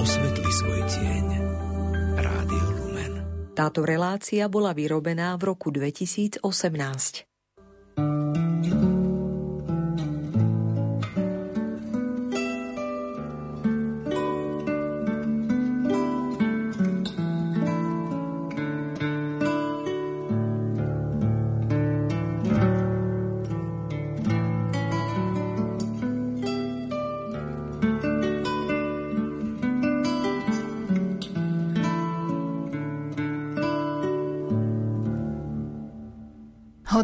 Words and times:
osvetli 0.00 0.48
svoj 0.48 0.80
tieň. 0.88 1.26
Rádio 2.16 2.66
Lumen. 2.72 3.12
Táto 3.52 3.84
relácia 3.84 4.48
bola 4.48 4.72
vyrobená 4.72 5.36
v 5.36 5.52
roku 5.52 5.68
2018. 5.68 7.29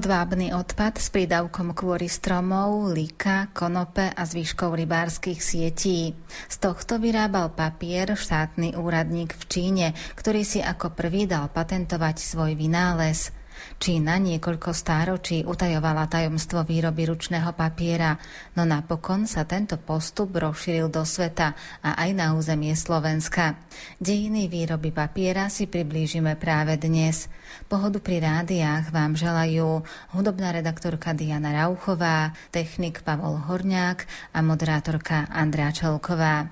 Hodvábny 0.07 0.55
odpad 0.55 1.03
s 1.03 1.11
prídavkom 1.11 1.75
kvôry 1.75 2.07
stromov, 2.07 2.95
lika, 2.95 3.51
konope 3.51 4.07
a 4.07 4.23
zvyškov 4.23 4.79
rybárskych 4.79 5.43
sietí. 5.43 6.15
Z 6.47 6.63
tohto 6.63 7.03
vyrábal 7.03 7.51
papier 7.51 8.15
štátny 8.15 8.79
úradník 8.79 9.35
v 9.35 9.45
Číne, 9.51 9.87
ktorý 10.15 10.47
si 10.47 10.63
ako 10.63 10.95
prvý 10.95 11.27
dal 11.27 11.51
patentovať 11.51 12.23
svoj 12.23 12.55
vynález. 12.55 13.35
Čína 13.77 14.17
niekoľko 14.17 14.73
stáročí 14.73 15.45
utajovala 15.45 16.09
tajomstvo 16.09 16.65
výroby 16.65 17.09
ručného 17.13 17.53
papiera, 17.53 18.17
no 18.57 18.65
napokon 18.65 19.29
sa 19.29 19.45
tento 19.45 19.77
postup 19.77 20.33
rozšíril 20.33 20.89
do 20.89 21.05
sveta 21.05 21.53
a 21.85 22.01
aj 22.01 22.11
na 22.17 22.33
územie 22.33 22.73
Slovenska. 22.73 23.61
Dejiny 24.01 24.49
výroby 24.49 24.93
papiera 24.93 25.53
si 25.53 25.69
priblížime 25.69 26.35
práve 26.41 26.81
dnes. 26.81 27.29
Pohodu 27.69 28.01
pri 28.01 28.25
rádiách 28.25 28.91
vám 28.95 29.13
želajú 29.19 29.85
hudobná 30.17 30.57
redaktorka 30.57 31.13
Diana 31.13 31.53
Rauchová, 31.53 32.33
technik 32.55 33.05
Pavol 33.05 33.37
Horňák 33.45 33.99
a 34.33 34.39
moderátorka 34.41 35.29
Andrea 35.29 35.73
Čelková. 35.75 36.49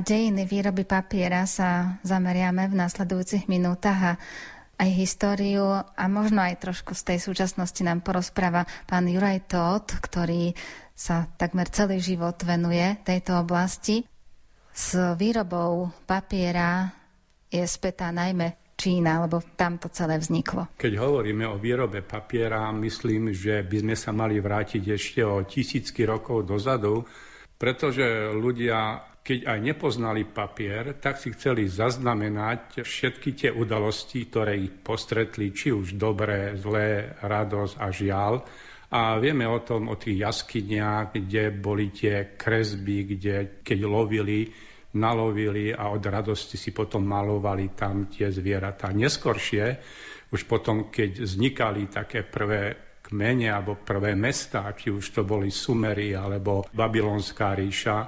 Dejiny 0.00 0.48
výroby 0.48 0.88
papiera 0.88 1.44
sa 1.44 2.00
zameriame 2.00 2.72
v 2.72 2.74
nasledujúcich 2.80 3.52
minútach 3.52 4.00
a 4.00 4.12
aj 4.80 4.90
históriu 4.96 5.68
a 5.76 6.04
možno 6.08 6.40
aj 6.40 6.56
trošku 6.56 6.96
z 6.96 7.12
tej 7.12 7.18
súčasnosti 7.20 7.84
nám 7.84 8.00
porozpráva 8.00 8.64
pán 8.88 9.04
Juraj 9.04 9.44
Todt, 9.44 10.00
ktorý 10.00 10.56
sa 10.96 11.28
takmer 11.36 11.68
celý 11.68 12.00
život 12.00 12.40
venuje 12.40 12.96
tejto 13.04 13.44
oblasti. 13.44 14.00
S 14.72 14.96
výrobou 15.20 15.92
papiera 16.08 16.88
je 17.52 17.60
spätá 17.68 18.08
najmä 18.08 18.56
Čína, 18.80 19.20
lebo 19.20 19.44
tam 19.60 19.76
to 19.76 19.92
celé 19.92 20.16
vzniklo. 20.16 20.72
Keď 20.80 20.96
hovoríme 20.96 21.44
o 21.44 21.60
výrobe 21.60 22.00
papiera, 22.00 22.72
myslím, 22.72 23.36
že 23.36 23.60
by 23.60 23.84
sme 23.84 23.96
sa 24.00 24.16
mali 24.16 24.40
vrátiť 24.40 24.80
ešte 24.96 25.20
o 25.20 25.44
tisícky 25.44 26.08
rokov 26.08 26.48
dozadu, 26.48 27.04
pretože 27.60 28.32
ľudia 28.32 29.09
keď 29.20 29.46
aj 29.46 29.58
nepoznali 29.60 30.24
papier, 30.24 30.96
tak 30.96 31.20
si 31.20 31.30
chceli 31.36 31.68
zaznamenať 31.68 32.80
všetky 32.80 33.30
tie 33.36 33.50
udalosti, 33.52 34.26
ktoré 34.26 34.56
ich 34.56 34.72
postretli, 34.80 35.52
či 35.52 35.70
už 35.70 36.00
dobré, 36.00 36.56
zlé, 36.56 37.20
radosť 37.20 37.74
a 37.76 37.86
žiaľ. 37.92 38.34
A 38.90 39.20
vieme 39.22 39.46
o 39.46 39.62
tom, 39.62 39.86
o 39.86 39.94
tých 39.94 40.18
jaskyniach, 40.18 41.14
kde 41.14 41.54
boli 41.54 41.94
tie 41.94 42.34
kresby, 42.34 43.06
kde 43.06 43.62
keď 43.62 43.78
lovili, 43.86 44.50
nalovili 44.98 45.70
a 45.70 45.94
od 45.94 46.02
radosti 46.02 46.58
si 46.58 46.74
potom 46.74 47.06
malovali 47.06 47.70
tam 47.78 48.10
tie 48.10 48.34
zvieratá. 48.34 48.90
Neskoršie, 48.90 49.66
už 50.34 50.42
potom, 50.50 50.90
keď 50.90 51.22
vznikali 51.22 51.86
také 51.86 52.26
prvé 52.26 52.98
kmene 52.98 53.50
alebo 53.50 53.78
prvé 53.78 54.18
mesta, 54.18 54.70
či 54.74 54.90
už 54.90 55.10
to 55.10 55.22
boli 55.22 55.50
Sumery 55.50 56.14
alebo 56.14 56.66
Babylonská 56.70 57.54
ríša, 57.54 57.98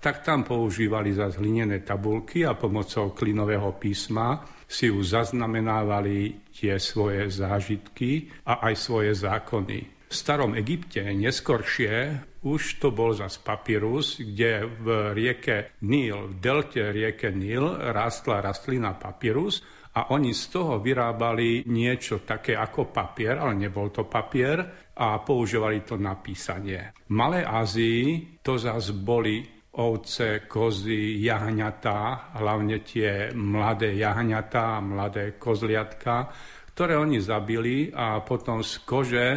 tak 0.00 0.22
tam 0.22 0.44
používali 0.46 1.10
za 1.14 1.32
hlinené 1.32 1.82
tabulky 1.82 2.46
a 2.46 2.54
pomocou 2.54 3.10
klinového 3.10 3.74
písma 3.80 4.44
si 4.66 4.90
už 4.90 5.14
zaznamenávali 5.14 6.50
tie 6.50 6.78
svoje 6.78 7.30
zážitky 7.30 8.30
a 8.46 8.66
aj 8.66 8.74
svoje 8.74 9.12
zákony. 9.14 9.96
V 10.06 10.14
starom 10.14 10.54
Egypte 10.54 11.02
neskoršie 11.02 12.22
už 12.46 12.78
to 12.78 12.94
bol 12.94 13.10
zas 13.10 13.42
papyrus, 13.42 14.22
kde 14.22 14.62
v 14.62 14.86
rieke 15.18 15.74
Níl, 15.82 16.30
v 16.30 16.34
delte 16.38 16.94
rieke 16.94 17.34
Níl 17.34 17.90
rástla 17.90 18.38
rastlina 18.38 18.94
papyrus 18.94 19.66
a 19.98 20.14
oni 20.14 20.30
z 20.30 20.44
toho 20.54 20.78
vyrábali 20.78 21.66
niečo 21.66 22.22
také 22.22 22.54
ako 22.54 22.94
papier, 22.94 23.42
ale 23.42 23.58
nebol 23.58 23.90
to 23.90 24.06
papier 24.06 24.62
a 24.94 25.18
používali 25.26 25.82
to 25.82 25.98
na 25.98 26.14
písanie. 26.14 26.94
V 27.08 27.10
Malej 27.10 27.44
Ázii 27.48 28.02
to 28.46 28.54
zase 28.54 28.94
boli 28.94 29.55
ovce, 29.76 30.48
kozy, 30.48 31.20
jahňatá, 31.20 32.32
hlavne 32.40 32.80
tie 32.80 33.32
mladé 33.36 33.92
jahňatá, 34.00 34.80
mladé 34.80 35.36
kozliatka, 35.36 36.32
ktoré 36.72 36.96
oni 36.96 37.20
zabili 37.20 37.92
a 37.92 38.24
potom 38.24 38.64
z 38.64 38.72
kože, 38.84 39.28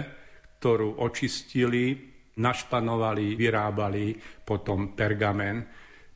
ktorú 0.60 1.04
očistili, 1.04 1.96
našpanovali, 2.40 3.36
vyrábali 3.36 4.16
potom 4.44 4.96
pergamen. 4.96 5.64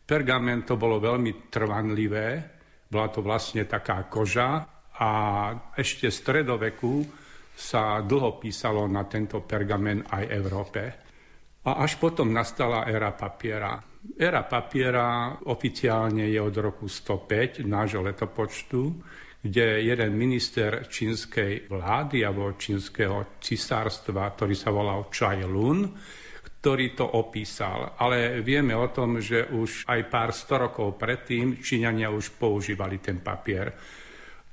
Pergamen 0.03 0.63
to 0.63 0.79
bolo 0.79 0.99
veľmi 0.99 1.47
trvanlivé, 1.51 2.27
bola 2.87 3.07
to 3.11 3.19
vlastne 3.23 3.67
taká 3.67 4.07
koža 4.07 4.63
a 4.99 5.11
ešte 5.75 6.07
v 6.07 6.15
stredoveku 6.15 6.93
sa 7.53 8.01
dlho 8.01 8.39
písalo 8.39 8.87
na 8.87 9.03
tento 9.05 9.43
pergamen 9.43 10.03
aj 10.09 10.23
Európe. 10.31 10.81
A 11.63 11.79
až 11.79 11.95
potom 11.99 12.35
nastala 12.35 12.83
éra 12.91 13.15
papiera. 13.15 13.92
Era 14.03 14.43
papiera 14.43 15.39
oficiálne 15.47 16.27
je 16.27 16.39
od 16.39 16.55
roku 16.59 16.91
105 16.91 17.63
nášho 17.63 18.03
letopočtu, 18.03 18.81
kde 19.43 19.83
jeden 19.83 20.11
minister 20.15 20.87
čínskej 20.87 21.71
vlády 21.71 22.23
alebo 22.23 22.55
čínskeho 22.55 23.39
cisárstva, 23.39 24.31
ktorý 24.35 24.55
sa 24.55 24.75
volal 24.75 25.07
Chai 25.07 25.43
Lun, 25.47 25.87
ktorý 26.63 26.95
to 26.95 27.03
opísal. 27.19 27.95
Ale 27.99 28.39
vieme 28.39 28.75
o 28.75 28.87
tom, 28.91 29.19
že 29.19 29.51
už 29.51 29.87
aj 29.87 30.01
pár 30.07 30.31
sto 30.31 30.55
rokov 30.59 30.95
predtým 30.95 31.59
Číňania 31.59 32.07
už 32.07 32.39
používali 32.39 33.03
ten 33.03 33.19
papier. 33.19 33.67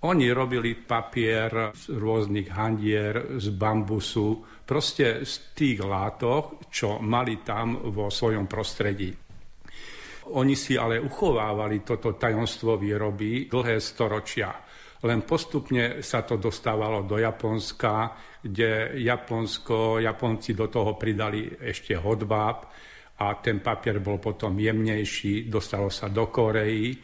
Oni 0.07 0.33
robili 0.33 0.75
papier 0.75 1.71
z 1.71 1.95
rôznych 1.95 2.51
handier, 2.51 3.39
z 3.39 3.53
bambusu, 3.55 4.43
proste 4.67 5.23
z 5.23 5.55
tých 5.55 5.79
látok, 5.85 6.67
čo 6.67 6.99
mali 6.99 7.47
tam 7.47 7.93
vo 7.95 8.11
svojom 8.11 8.51
prostredí. 8.51 9.30
Oni 10.37 10.55
si 10.55 10.79
ale 10.79 11.03
uchovávali 11.03 11.83
toto 11.83 12.15
tajomstvo 12.15 12.79
výroby 12.79 13.51
dlhé 13.51 13.83
storočia. 13.83 14.55
Len 15.01 15.25
postupne 15.25 16.05
sa 16.05 16.29
to 16.29 16.37
dostávalo 16.37 17.09
do 17.09 17.17
Japonska, 17.17 18.13
kde 18.45 19.01
Japonsko, 19.01 19.97
Japonci 19.99 20.53
do 20.53 20.69
toho 20.69 21.01
pridali 21.01 21.49
ešte 21.57 21.97
hodváb 21.97 22.69
a 23.21 23.27
ten 23.41 23.65
papier 23.65 24.01
bol 24.01 24.21
potom 24.21 24.57
jemnejší, 24.57 25.49
dostalo 25.49 25.89
sa 25.89 26.13
do 26.13 26.29
Koreji. 26.29 27.01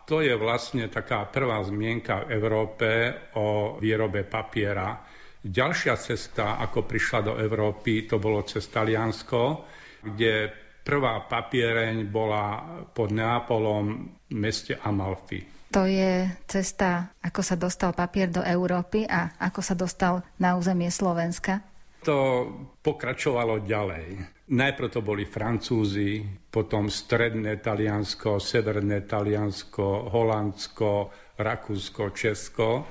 to 0.10 0.26
je 0.26 0.34
vlastne 0.34 0.90
taká 0.90 1.30
prvá 1.30 1.62
zmienka 1.62 2.26
v 2.26 2.34
Európe 2.34 2.90
o 3.38 3.78
výrobe 3.78 4.26
papiera. 4.26 5.06
Ďalšia 5.40 5.96
cesta, 5.96 6.58
ako 6.60 6.84
prišla 6.90 7.20
do 7.22 7.34
Európy, 7.38 8.10
to 8.10 8.18
bolo 8.18 8.42
cez 8.44 8.68
Taliansko, 8.68 9.64
kde 10.02 10.50
prvá 10.82 11.30
papiereň 11.30 12.10
bola 12.10 12.46
pod 12.90 13.14
Neapolom 13.14 13.86
v 14.28 14.34
meste 14.34 14.82
Amalfi. 14.82 15.60
To 15.70 15.86
je 15.86 16.26
cesta, 16.50 17.14
ako 17.22 17.46
sa 17.46 17.54
dostal 17.54 17.94
papier 17.94 18.34
do 18.34 18.42
Európy 18.42 19.06
a 19.06 19.38
ako 19.38 19.62
sa 19.62 19.78
dostal 19.78 20.26
na 20.42 20.58
územie 20.58 20.90
Slovenska? 20.90 21.69
To 22.08 22.48
pokračovalo 22.80 23.68
ďalej. 23.68 24.08
Najprv 24.50 24.90
to 24.90 25.02
boli 25.04 25.28
Francúzi, 25.28 26.24
potom 26.50 26.90
stredné 26.90 27.60
Taliansko, 27.60 28.40
severné 28.40 29.06
Taliansko, 29.06 30.10
Holandsko, 30.10 31.12
Rakúsko, 31.38 32.10
Česko, 32.16 32.88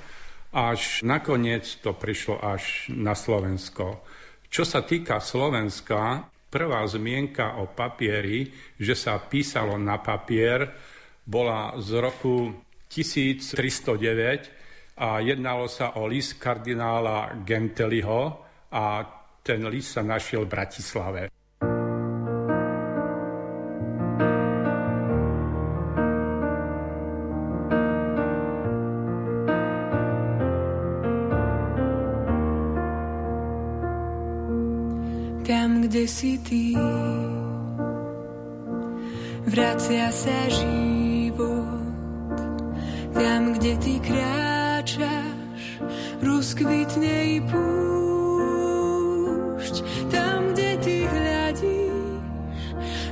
až 0.55 1.05
nakoniec 1.05 1.67
to 1.83 1.93
prišlo 1.97 2.41
až 2.41 2.89
na 2.95 3.13
Slovensko. 3.13 4.01
Čo 4.49 4.65
sa 4.65 4.81
týka 4.87 5.21
Slovenska, 5.21 6.25
prvá 6.49 6.81
zmienka 6.89 7.61
o 7.61 7.69
papieri, 7.69 8.49
že 8.81 8.97
sa 8.97 9.21
písalo 9.21 9.77
na 9.77 10.01
papier, 10.01 10.73
bola 11.29 11.77
z 11.77 12.01
roku 12.01 12.57
1309 12.89 14.97
a 14.97 15.21
jednalo 15.21 15.69
sa 15.69 16.01
o 16.01 16.09
list 16.09 16.41
kardinála 16.41 17.45
Genteliho 17.45 18.48
a 18.73 19.05
ten 19.45 19.65
list 19.69 19.97
sa 19.97 20.03
našiel 20.05 20.45
v 20.45 20.53
Bratislave. 20.53 21.23
si 36.09 36.41
ty. 36.41 36.73
Vracia 39.45 40.09
sa 40.09 40.39
život 40.49 41.77
tam, 43.13 43.53
kde 43.53 43.77
ty 43.77 43.95
kráčaš, 44.01 45.63
rozkvitne 46.25 47.17
i 47.37 47.39
púšť. 47.45 47.78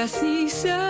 rozjasní 0.00 0.48
sa 0.48 0.89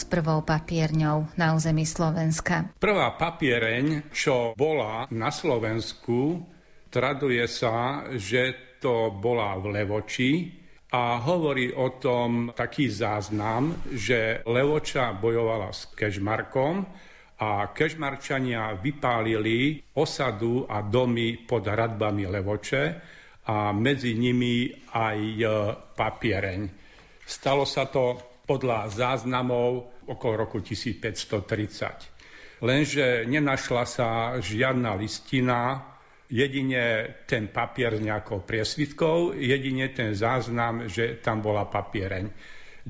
s 0.00 0.08
prvou 0.08 0.40
papierňou 0.40 1.36
na 1.36 1.52
území 1.52 1.84
Slovenska? 1.84 2.72
Prvá 2.80 3.12
papiereň, 3.20 4.08
čo 4.08 4.56
bola 4.56 5.04
na 5.12 5.28
Slovensku, 5.28 6.40
traduje 6.88 7.44
sa, 7.44 8.08
že 8.16 8.56
to 8.80 9.12
bola 9.12 9.60
v 9.60 9.76
Levoči 9.76 10.32
a 10.96 11.20
hovorí 11.20 11.68
o 11.76 12.00
tom 12.00 12.56
taký 12.56 12.88
záznam, 12.88 13.76
že 13.92 14.40
Levoča 14.48 15.12
bojovala 15.12 15.68
s 15.68 15.92
Kežmarkom 15.92 16.88
a 17.36 17.68
Kežmarčania 17.76 18.80
vypálili 18.80 19.84
osadu 20.00 20.64
a 20.64 20.80
domy 20.80 21.44
pod 21.44 21.68
hradbami 21.68 22.24
Levoče 22.24 22.84
a 23.52 23.68
medzi 23.76 24.16
nimi 24.16 24.72
aj 24.96 25.18
papiereň. 25.92 26.60
Stalo 27.28 27.68
sa 27.68 27.84
to 27.84 28.29
podľa 28.50 28.90
záznamov 28.90 30.02
okolo 30.10 30.42
roku 30.42 30.58
1530. 30.58 32.66
Lenže 32.66 33.22
nenašla 33.30 33.86
sa 33.86 34.34
žiadna 34.42 34.98
listina, 34.98 35.78
jedine 36.26 37.14
ten 37.30 37.46
papier 37.46 37.94
s 37.94 38.02
nejakou 38.02 38.42
priesvitkou, 38.42 39.38
jedine 39.38 39.94
ten 39.94 40.18
záznam, 40.18 40.90
že 40.90 41.22
tam 41.22 41.38
bola 41.38 41.70
papiereň. 41.70 42.26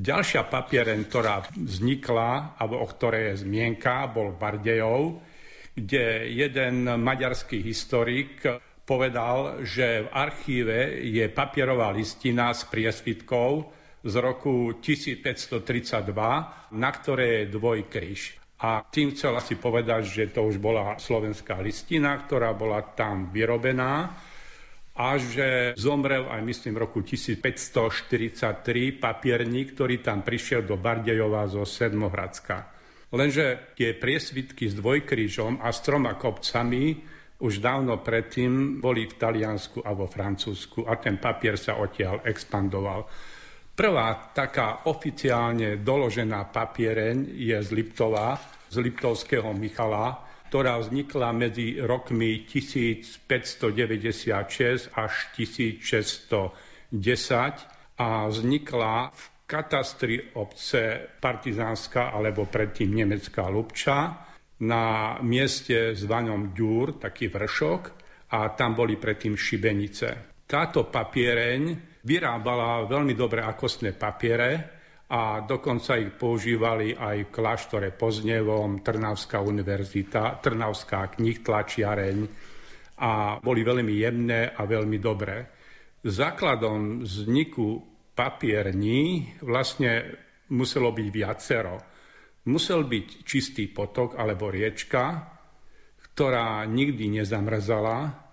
Ďalšia 0.00 0.48
papiereň, 0.48 1.04
ktorá 1.04 1.44
vznikla, 1.52 2.56
alebo 2.56 2.80
o 2.80 2.88
ktorej 2.88 3.36
je 3.36 3.44
zmienka, 3.44 4.08
bol 4.08 4.32
Bardejov, 4.32 5.20
kde 5.76 6.24
jeden 6.40 6.88
maďarský 6.88 7.60
historik 7.60 8.48
povedal, 8.88 9.60
že 9.60 10.08
v 10.08 10.10
archíve 10.10 11.04
je 11.04 11.28
papierová 11.28 11.92
listina 11.92 12.48
s 12.56 12.64
priesvitkou 12.64 13.76
z 14.00 14.14
roku 14.16 14.80
1532, 14.80 16.72
na 16.72 16.90
ktoré 16.90 17.44
je 17.44 17.52
dvojkryž. 17.52 18.40
A 18.60 18.84
tým 18.84 19.16
chcel 19.16 19.32
asi 19.36 19.56
povedať, 19.56 20.04
že 20.04 20.32
to 20.36 20.44
už 20.44 20.60
bola 20.60 21.00
slovenská 21.00 21.64
listina, 21.64 22.20
ktorá 22.20 22.52
bola 22.52 22.84
tam 22.92 23.32
vyrobená 23.32 24.12
a 25.00 25.16
že 25.16 25.72
zomrel 25.80 26.28
aj 26.28 26.44
myslím 26.44 26.76
v 26.76 26.82
roku 26.84 27.00
1543 27.00 29.00
papierník, 29.00 29.72
ktorý 29.72 30.04
tam 30.04 30.20
prišiel 30.20 30.68
do 30.68 30.76
Bardejova 30.76 31.48
zo 31.48 31.64
Sedmohradska. 31.64 32.68
Lenže 33.16 33.72
tie 33.74 33.96
priesvitky 33.96 34.68
s 34.68 34.76
dvojkrížom 34.76 35.64
a 35.64 35.72
s 35.72 35.80
troma 35.80 36.20
kopcami 36.20 37.00
už 37.40 37.64
dávno 37.64 38.04
predtým 38.04 38.78
boli 38.78 39.08
v 39.08 39.16
Taliansku 39.16 39.80
a 39.80 39.96
vo 39.96 40.04
Francúzsku 40.04 40.84
a 40.84 41.00
ten 41.00 41.16
papier 41.16 41.56
sa 41.56 41.80
odtiaľ 41.80 42.20
expandoval. 42.28 43.08
Prvá 43.80 44.28
taká 44.36 44.84
oficiálne 44.92 45.80
doložená 45.80 46.52
papiereň 46.52 47.32
je 47.32 47.56
z 47.64 47.72
Liptova, 47.72 48.36
z 48.68 48.76
Liptovského 48.76 49.56
Michala, 49.56 50.20
ktorá 50.52 50.76
vznikla 50.84 51.32
medzi 51.32 51.80
rokmi 51.80 52.44
1596 52.44 54.92
až 54.92 55.12
1610 55.32 56.92
a 57.96 58.28
vznikla 58.28 59.16
v 59.16 59.22
katastri 59.48 60.28
obce 60.36 61.00
Partizánska 61.16 62.12
alebo 62.12 62.52
predtým 62.52 63.00
Nemecká 63.00 63.48
Lubča 63.48 64.28
na 64.60 65.16
mieste 65.24 65.96
zvanom 65.96 66.52
Ďúr, 66.52 67.00
taký 67.00 67.32
vršok, 67.32 67.82
a 68.28 68.52
tam 68.52 68.76
boli 68.76 69.00
predtým 69.00 69.40
šibenice. 69.40 70.36
Táto 70.44 70.84
papiereň 70.84 71.89
vyrábala 72.04 72.88
veľmi 72.88 73.12
dobré 73.12 73.44
akostné 73.44 73.92
papiere 73.92 74.80
a 75.10 75.42
dokonca 75.42 75.98
ich 75.98 76.14
používali 76.14 76.94
aj 76.94 77.16
v 77.26 77.32
kláštore 77.34 77.88
Poznevom, 77.92 78.80
Trnavská 78.80 79.42
univerzita, 79.42 80.38
Trnavská 80.38 81.18
tlačiareň 81.18 82.18
a 83.00 83.42
boli 83.42 83.66
veľmi 83.66 83.94
jemné 83.96 84.54
a 84.54 84.62
veľmi 84.62 84.98
dobré. 85.02 85.38
Základom 86.00 87.02
vzniku 87.02 87.82
papierní 88.14 89.34
vlastne 89.42 90.14
muselo 90.54 90.94
byť 90.94 91.08
viacero. 91.10 91.76
Musel 92.48 92.86
byť 92.88 93.06
čistý 93.26 93.68
potok 93.68 94.16
alebo 94.16 94.48
riečka, 94.48 95.36
ktorá 96.12 96.64
nikdy 96.64 97.20
nezamrzala, 97.20 98.29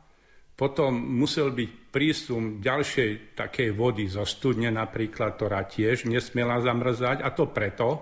potom 0.58 0.98
musel 0.98 1.54
byť 1.54 1.72
prísum 1.94 2.58
ďalšej 2.58 3.38
takej 3.38 3.70
vody 3.78 4.10
zo 4.10 4.26
studne 4.26 4.74
napríklad, 4.74 5.38
ktorá 5.38 5.70
tiež 5.70 6.10
nesmiela 6.10 6.58
zamrzať. 6.66 7.22
A 7.22 7.30
to 7.30 7.54
preto, 7.54 8.02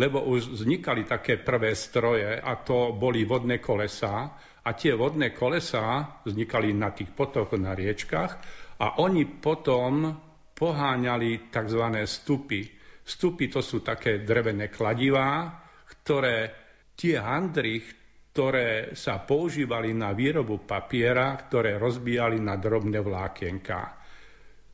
lebo 0.00 0.24
už 0.24 0.56
vznikali 0.56 1.04
také 1.04 1.36
prvé 1.36 1.76
stroje 1.76 2.40
a 2.40 2.56
to 2.64 2.96
boli 2.96 3.28
vodné 3.28 3.60
kolesá. 3.60 4.32
A 4.64 4.72
tie 4.72 4.96
vodné 4.96 5.36
kolesá 5.36 6.20
vznikali 6.24 6.72
na 6.72 6.96
tých 6.96 7.12
potokoch, 7.12 7.60
na 7.60 7.76
riečkach 7.76 8.32
a 8.80 9.04
oni 9.04 9.28
potom 9.36 10.08
poháňali 10.56 11.52
tzv. 11.52 11.84
stupy. 12.08 12.60
Stupy 13.04 13.52
to 13.52 13.60
sú 13.60 13.84
také 13.84 14.24
drevené 14.24 14.72
kladivá, 14.72 15.52
ktoré 15.84 16.48
tie 16.96 17.20
handry, 17.20 17.99
ktoré 18.30 18.94
sa 18.94 19.22
používali 19.22 19.90
na 19.90 20.14
výrobu 20.14 20.62
papiera, 20.62 21.34
ktoré 21.34 21.76
rozbíjali 21.76 22.38
na 22.38 22.54
drobné 22.54 23.02
vlákienka. 23.02 23.78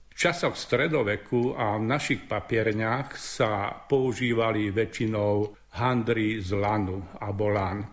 V 0.09 0.15
časoch 0.17 0.57
stredoveku 0.57 1.57
a 1.57 1.77
v 1.77 1.85
našich 1.85 2.25
papierňach 2.25 3.17
sa 3.17 3.73
používali 3.85 4.73
väčšinou 4.73 5.57
handry 5.77 6.41
z 6.41 6.57
lanu 6.57 7.05
a 7.21 7.33
bolan, 7.33 7.85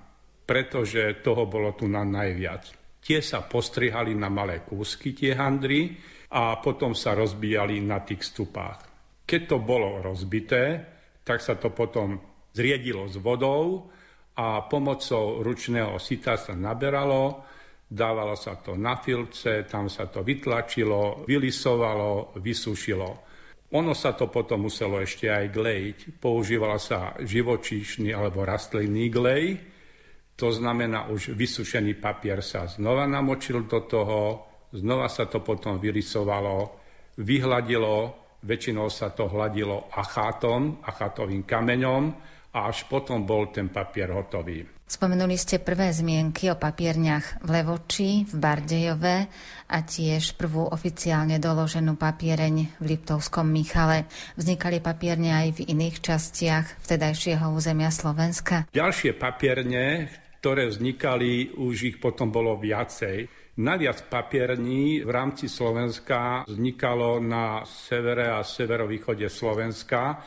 pretože 0.43 1.19
toho 1.23 1.47
bolo 1.47 1.75
tu 1.75 1.87
na 1.87 2.03
najviac. 2.03 2.99
Tie 3.03 3.19
sa 3.19 3.43
postrihali 3.43 4.15
na 4.15 4.31
malé 4.31 4.63
kúsky, 4.63 5.11
tie 5.11 5.35
handry, 5.35 5.91
a 6.33 6.57
potom 6.57 6.97
sa 6.97 7.13
rozbíjali 7.13 7.77
na 7.85 8.01
tých 8.01 8.25
stupách. 8.25 8.89
Keď 9.23 9.41
to 9.45 9.57
bolo 9.61 10.01
rozbité, 10.01 10.81
tak 11.21 11.39
sa 11.39 11.55
to 11.55 11.69
potom 11.69 12.17
zriedilo 12.49 13.05
s 13.05 13.21
vodou 13.21 13.87
a 14.33 14.65
pomocou 14.65 15.45
ručného 15.45 16.01
sita 16.01 16.33
sa 16.37 16.57
naberalo, 16.57 17.45
dávalo 17.85 18.33
sa 18.33 18.57
to 18.57 18.73
na 18.73 18.97
filce, 18.97 19.69
tam 19.69 19.85
sa 19.85 20.09
to 20.09 20.25
vytlačilo, 20.25 21.25
vylisovalo, 21.29 22.33
vysušilo. 22.41 23.09
Ono 23.73 23.93
sa 23.97 24.13
to 24.13 24.29
potom 24.29 24.69
muselo 24.69 25.01
ešte 25.01 25.29
aj 25.29 25.45
glejiť. 25.49 25.97
Používala 26.21 26.77
sa 26.77 27.17
živočíšny 27.17 28.13
alebo 28.13 28.45
rastlinný 28.45 29.09
glej, 29.09 29.73
to 30.33 30.49
znamená 30.49 31.13
už 31.13 31.37
vysušený 31.37 32.01
papier 32.01 32.41
sa 32.41 32.65
znova 32.65 33.05
namočil 33.05 33.69
do 33.69 33.85
toho, 33.85 34.19
znova 34.73 35.05
sa 35.05 35.29
to 35.29 35.45
potom 35.45 35.77
vylisovalo, 35.77 36.73
vyhladilo, 37.21 38.17
väčšinou 38.41 38.89
sa 38.89 39.13
to 39.13 39.29
hladilo 39.29 39.93
achátom, 39.93 40.81
achátovým 40.81 41.45
kameňom, 41.45 42.03
a 42.53 42.69
až 42.69 42.85
potom 42.85 43.25
bol 43.25 43.49
ten 43.49 43.73
papier 43.73 44.13
hotový. 44.13 44.61
Spomenuli 44.83 45.41
ste 45.41 45.57
prvé 45.57 45.89
zmienky 45.89 46.53
o 46.53 46.59
papierniach 46.59 47.41
v 47.41 47.49
Levoči, 47.49 48.29
v 48.29 48.35
Bardejove 48.37 49.17
a 49.73 49.77
tiež 49.81 50.37
prvú 50.37 50.69
oficiálne 50.69 51.41
doloženú 51.41 51.97
papiereň 51.97 52.77
v 52.77 52.85
Liptovskom 52.93 53.49
Michale. 53.49 54.05
Vznikali 54.37 54.85
papierne 54.85 55.33
aj 55.33 55.47
v 55.57 55.59
iných 55.73 55.97
častiach 55.97 56.85
vtedajšieho 56.85 57.49
územia 57.49 57.89
Slovenska? 57.89 58.69
Ďalšie 58.69 59.17
papierne, 59.17 60.13
ktoré 60.37 60.69
vznikali, 60.69 61.57
už 61.57 61.75
ich 61.89 61.97
potom 61.97 62.29
bolo 62.29 62.53
viacej. 62.61 63.41
Naviac 63.65 64.05
papierní 64.13 65.01
v 65.01 65.09
rámci 65.09 65.49
Slovenska 65.49 66.45
vznikalo 66.45 67.17
na 67.17 67.65
severe 67.65 68.29
a 68.29 68.45
severovýchode 68.45 69.25
Slovenska 69.25 70.21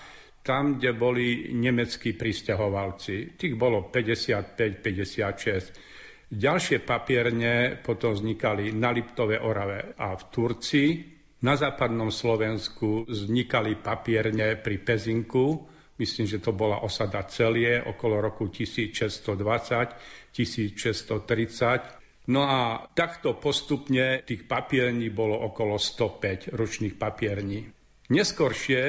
tam, 0.46 0.78
kde 0.78 0.94
boli 0.94 1.50
nemeckí 1.50 2.14
pristahovalci. 2.14 3.34
Tých 3.34 3.58
bolo 3.58 3.90
55-56. 3.90 6.30
Ďalšie 6.30 6.86
papierne 6.86 7.82
potom 7.82 8.14
vznikali 8.14 8.70
na 8.70 8.94
Liptove 8.94 9.42
Orave 9.42 9.98
a 9.98 10.14
v 10.14 10.22
Turcii. 10.30 11.18
Na 11.42 11.58
západnom 11.58 12.14
Slovensku 12.14 13.10
vznikali 13.10 13.74
papierne 13.78 14.58
pri 14.58 14.82
Pezinku, 14.82 15.68
myslím, 15.98 16.26
že 16.26 16.38
to 16.42 16.52
bola 16.56 16.82
osada 16.82 17.22
Celie 17.28 17.82
okolo 17.82 18.18
roku 18.18 18.48
1620, 18.50 20.34
1630. 20.34 22.26
No 22.26 22.42
a 22.42 22.90
takto 22.90 23.38
postupne 23.38 24.26
tých 24.26 24.50
papierní 24.50 25.14
bolo 25.14 25.38
okolo 25.46 25.78
105 25.78 26.58
ručných 26.58 26.98
papierní. 26.98 27.75
Neskoršie 28.06 28.82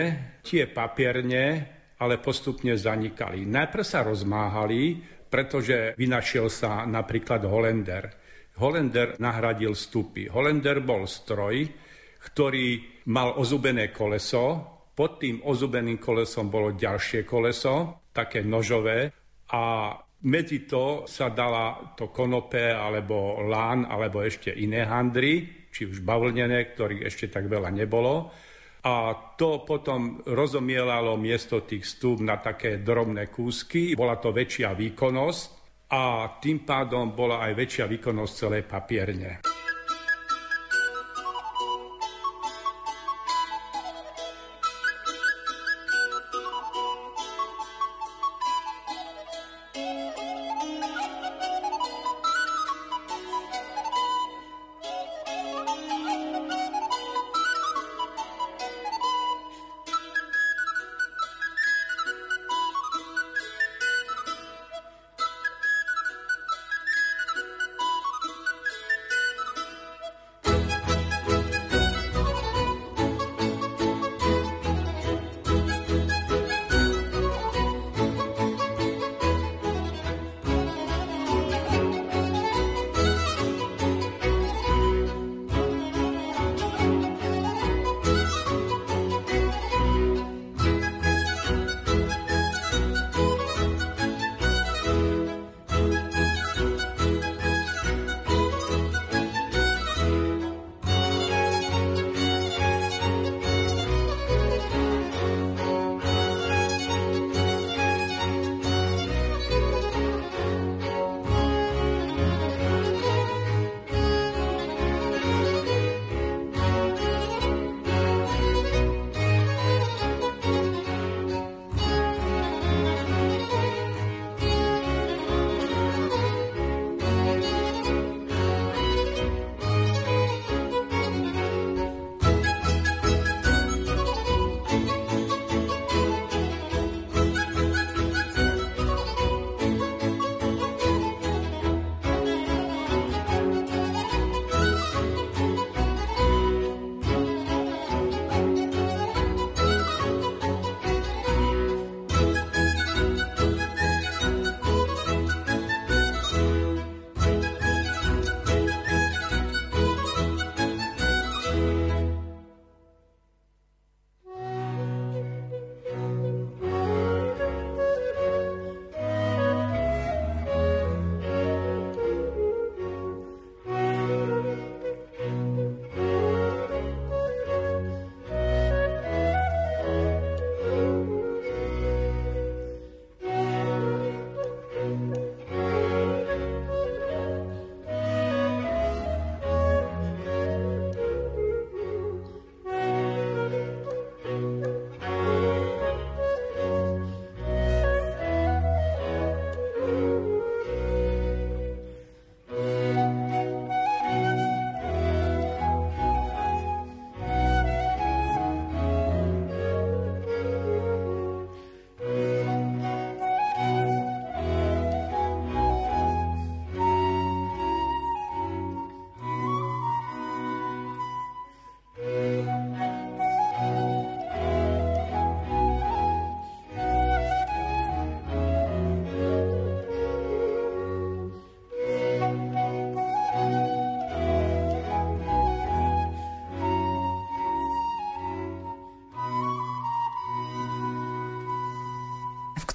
tie 0.45 0.69
papierne 0.69 1.77
ale 1.97 2.21
postupne 2.21 2.77
zanikali. 2.77 3.49
Najprv 3.49 3.85
sa 3.85 4.05
rozmáhali, 4.05 5.01
pretože 5.25 5.97
vynašiel 5.97 6.47
sa 6.53 6.85
napríklad 6.85 7.41
Holender. 7.49 8.05
Holender 8.61 9.17
nahradil 9.17 9.73
stupy. 9.73 10.29
Holender 10.29 10.81
bol 10.85 11.09
stroj, 11.09 11.65
ktorý 12.29 13.01
mal 13.09 13.37
ozubené 13.37 13.89
koleso, 13.89 14.77
pod 14.97 15.21
tým 15.21 15.45
ozubeným 15.45 16.01
kolesom 16.01 16.49
bolo 16.49 16.73
ďalšie 16.73 17.21
koleso, 17.21 18.05
také 18.09 18.41
nožové 18.41 19.13
a 19.53 19.93
medzi 20.25 20.65
to 20.65 21.05
sa 21.05 21.29
dala 21.29 21.93
to 21.93 22.09
konope 22.09 22.73
alebo 22.73 23.45
lán 23.45 23.85
alebo 23.85 24.25
ešte 24.25 24.49
iné 24.49 24.81
handry, 24.89 25.65
či 25.69 25.85
už 25.85 26.01
bavlnené, 26.01 26.73
ktorých 26.73 27.05
ešte 27.05 27.29
tak 27.29 27.45
veľa 27.45 27.69
nebolo 27.69 28.33
a 28.85 28.95
to 29.35 29.65
potom 29.65 30.21
rozomielalo 30.21 31.17
miesto 31.17 31.65
tých 31.65 31.83
stúb 31.83 32.21
na 32.21 32.37
také 32.37 32.79
drobné 32.83 33.33
kúsky. 33.33 33.97
Bola 33.97 34.21
to 34.21 34.29
väčšia 34.29 34.77
výkonnosť 34.77 35.45
a 35.91 36.35
tým 36.37 36.67
pádom 36.67 37.15
bola 37.15 37.41
aj 37.47 37.51
väčšia 37.57 37.85
výkonnosť 37.89 38.33
celej 38.35 38.63
papierne. 38.67 39.56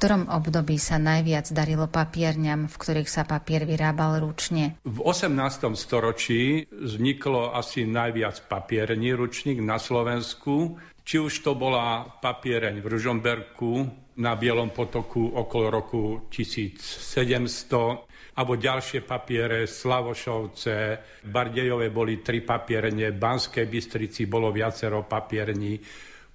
Ktorom 0.03 0.35
období 0.35 0.83
sa 0.83 0.99
najviac 0.99 1.55
darilo 1.55 1.87
papierňam, 1.87 2.67
v 2.67 2.75
ktorých 2.75 3.07
sa 3.07 3.23
papier 3.23 3.63
vyrábal 3.63 4.19
ručne? 4.19 4.75
V 4.83 4.99
18. 4.99 5.31
storočí 5.79 6.67
vzniklo 6.67 7.55
asi 7.55 7.87
najviac 7.87 8.51
papierní 8.51 9.15
ručník 9.15 9.63
na 9.63 9.79
Slovensku. 9.79 10.75
Či 11.07 11.23
už 11.23 11.47
to 11.47 11.55
bola 11.55 12.03
papiereň 12.19 12.83
v 12.83 12.87
Ružomberku 12.91 13.71
na 14.19 14.35
Bielom 14.35 14.75
potoku 14.75 15.39
okolo 15.39 15.71
roku 15.71 16.27
1700, 16.27 18.35
alebo 18.35 18.59
ďalšie 18.59 19.07
papiere, 19.07 19.71
Slavošovce, 19.71 20.99
Bardejové 21.31 21.95
boli 21.95 22.19
tri 22.27 22.43
papierenie, 22.43 23.15
v 23.15 23.23
Banskej 23.23 23.71
Bystrici 23.71 24.27
bolo 24.27 24.51
viacero 24.51 25.07
papierní, 25.07 25.79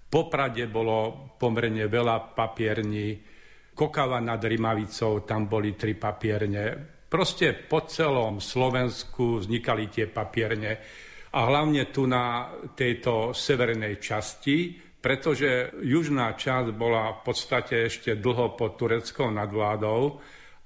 Poprade 0.08 0.71
bolo 0.71 1.36
pomerne 1.36 1.84
veľa 1.91 2.32
papierní, 2.32 3.36
Kokava 3.77 4.17
nad 4.17 4.41
Rimavicou, 4.41 5.21
tam 5.21 5.45
boli 5.45 5.77
tri 5.77 5.93
papierne. 5.93 6.73
Proste 7.05 7.53
po 7.53 7.85
celom 7.85 8.41
Slovensku 8.41 9.37
vznikali 9.37 9.85
tie 9.93 10.09
papierne 10.09 10.81
a 11.29 11.45
hlavne 11.45 11.93
tu 11.93 12.09
na 12.09 12.49
tejto 12.73 13.37
severnej 13.37 14.01
časti, 14.01 14.73
pretože 14.97 15.77
južná 15.85 16.33
časť 16.33 16.73
bola 16.73 17.21
v 17.21 17.21
podstate 17.21 17.85
ešte 17.85 18.17
dlho 18.17 18.57
pod 18.57 18.81
tureckou 18.81 19.29
nadvládou 19.29 20.01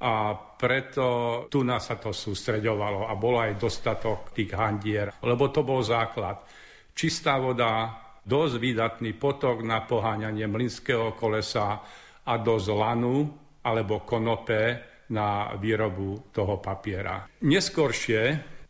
a 0.08 0.32
preto 0.56 1.06
tu 1.52 1.67
nás 1.67 1.91
sa 1.91 2.00
to 2.00 2.15
sústreďovalo 2.15 3.12
a 3.12 3.13
bolo 3.19 3.43
aj 3.43 3.60
dostatok 3.60 4.32
tých 4.32 4.56
handier, 4.56 5.12
lebo 5.19 5.52
to 5.52 5.67
bol 5.67 5.84
základ. 5.84 6.47
Čistá 6.95 7.36
voda, 7.43 7.91
dosť 8.24 8.56
výdatný 8.56 9.19
potok 9.19 9.67
na 9.67 9.84
poháňanie 9.84 10.47
mlinského 10.47 11.12
kolesa 11.19 11.84
a 12.26 12.34
dosť 12.38 12.68
lanu 12.74 13.16
alebo 13.62 14.02
konope 14.06 14.64
na 15.12 15.54
výrobu 15.60 16.32
toho 16.32 16.58
papiera. 16.64 17.28
Neskôršie 17.44 18.22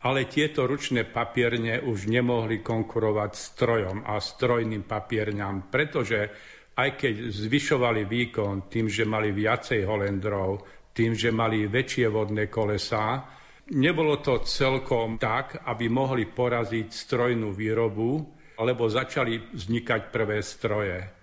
ale 0.02 0.26
tieto 0.26 0.66
ručné 0.66 1.06
papierne 1.06 1.78
už 1.78 2.10
nemohli 2.10 2.58
konkurovať 2.58 3.32
strojom 3.38 4.02
a 4.02 4.18
strojným 4.18 4.82
papierňam, 4.82 5.70
pretože 5.70 6.20
aj 6.74 6.98
keď 6.98 7.14
zvyšovali 7.30 8.02
výkon 8.10 8.66
tým, 8.66 8.90
že 8.90 9.06
mali 9.06 9.30
viacej 9.30 9.86
holendrov, 9.86 10.50
tým, 10.90 11.14
že 11.14 11.30
mali 11.30 11.70
väčšie 11.70 12.06
vodné 12.10 12.50
kolesá, 12.50 13.22
nebolo 13.78 14.18
to 14.18 14.42
celkom 14.42 15.22
tak, 15.22 15.62
aby 15.70 15.86
mohli 15.86 16.26
poraziť 16.26 16.88
strojnú 16.90 17.54
výrobu, 17.54 18.26
lebo 18.58 18.90
začali 18.90 19.54
vznikať 19.54 20.00
prvé 20.10 20.42
stroje. 20.42 21.21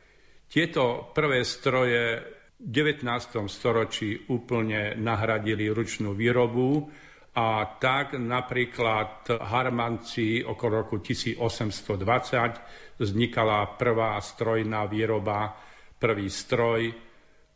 Tieto 0.50 1.14
prvé 1.14 1.46
stroje 1.46 2.26
v 2.58 2.74
19. 2.74 3.06
storočí 3.46 4.34
úplne 4.34 4.98
nahradili 4.98 5.70
ručnú 5.70 6.18
výrobu 6.18 6.90
a 7.38 7.78
tak 7.78 8.18
napríklad 8.18 9.30
Harmanci 9.46 10.42
okolo 10.42 10.90
roku 10.90 11.06
1820 11.06 12.98
vznikala 12.98 13.78
prvá 13.78 14.18
strojná 14.18 14.90
výroba, 14.90 15.54
prvý 16.02 16.34
stroj, 16.34 16.98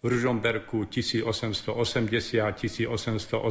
v 0.03 0.05
Ružomberku 0.05 0.85
1880-1882 0.85 3.41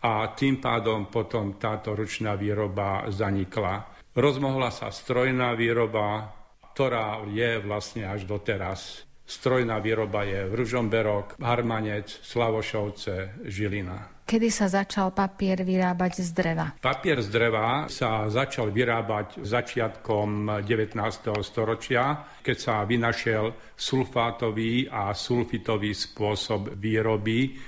a 0.00 0.12
tým 0.30 0.56
pádom 0.62 1.10
potom 1.10 1.58
táto 1.58 1.98
ručná 1.98 2.38
výroba 2.38 3.10
zanikla. 3.10 3.98
Rozmohla 4.14 4.70
sa 4.70 4.94
strojná 4.94 5.58
výroba, 5.58 6.38
ktorá 6.80 7.28
je 7.28 7.60
vlastne 7.60 8.08
až 8.08 8.24
doteraz. 8.24 9.04
Strojná 9.28 9.84
výroba 9.84 10.24
je 10.24 10.48
v 10.48 10.64
Ružomberok, 10.64 11.36
Harmanec, 11.36 12.08
Slavošovce, 12.08 13.44
Žilina. 13.44 14.24
Kedy 14.24 14.48
sa 14.48 14.64
začal 14.64 15.12
papier 15.12 15.60
vyrábať 15.60 16.24
z 16.24 16.32
dreva? 16.32 16.72
Papier 16.80 17.20
z 17.20 17.28
dreva 17.28 17.84
sa 17.92 18.32
začal 18.32 18.72
vyrábať 18.72 19.44
začiatkom 19.44 20.64
19. 20.64 20.96
storočia, 21.44 22.24
keď 22.40 22.56
sa 22.56 22.80
vynašiel 22.88 23.76
sulfátový 23.76 24.88
a 24.88 25.12
sulfitový 25.12 25.92
spôsob 25.92 26.80
výroby 26.80 27.60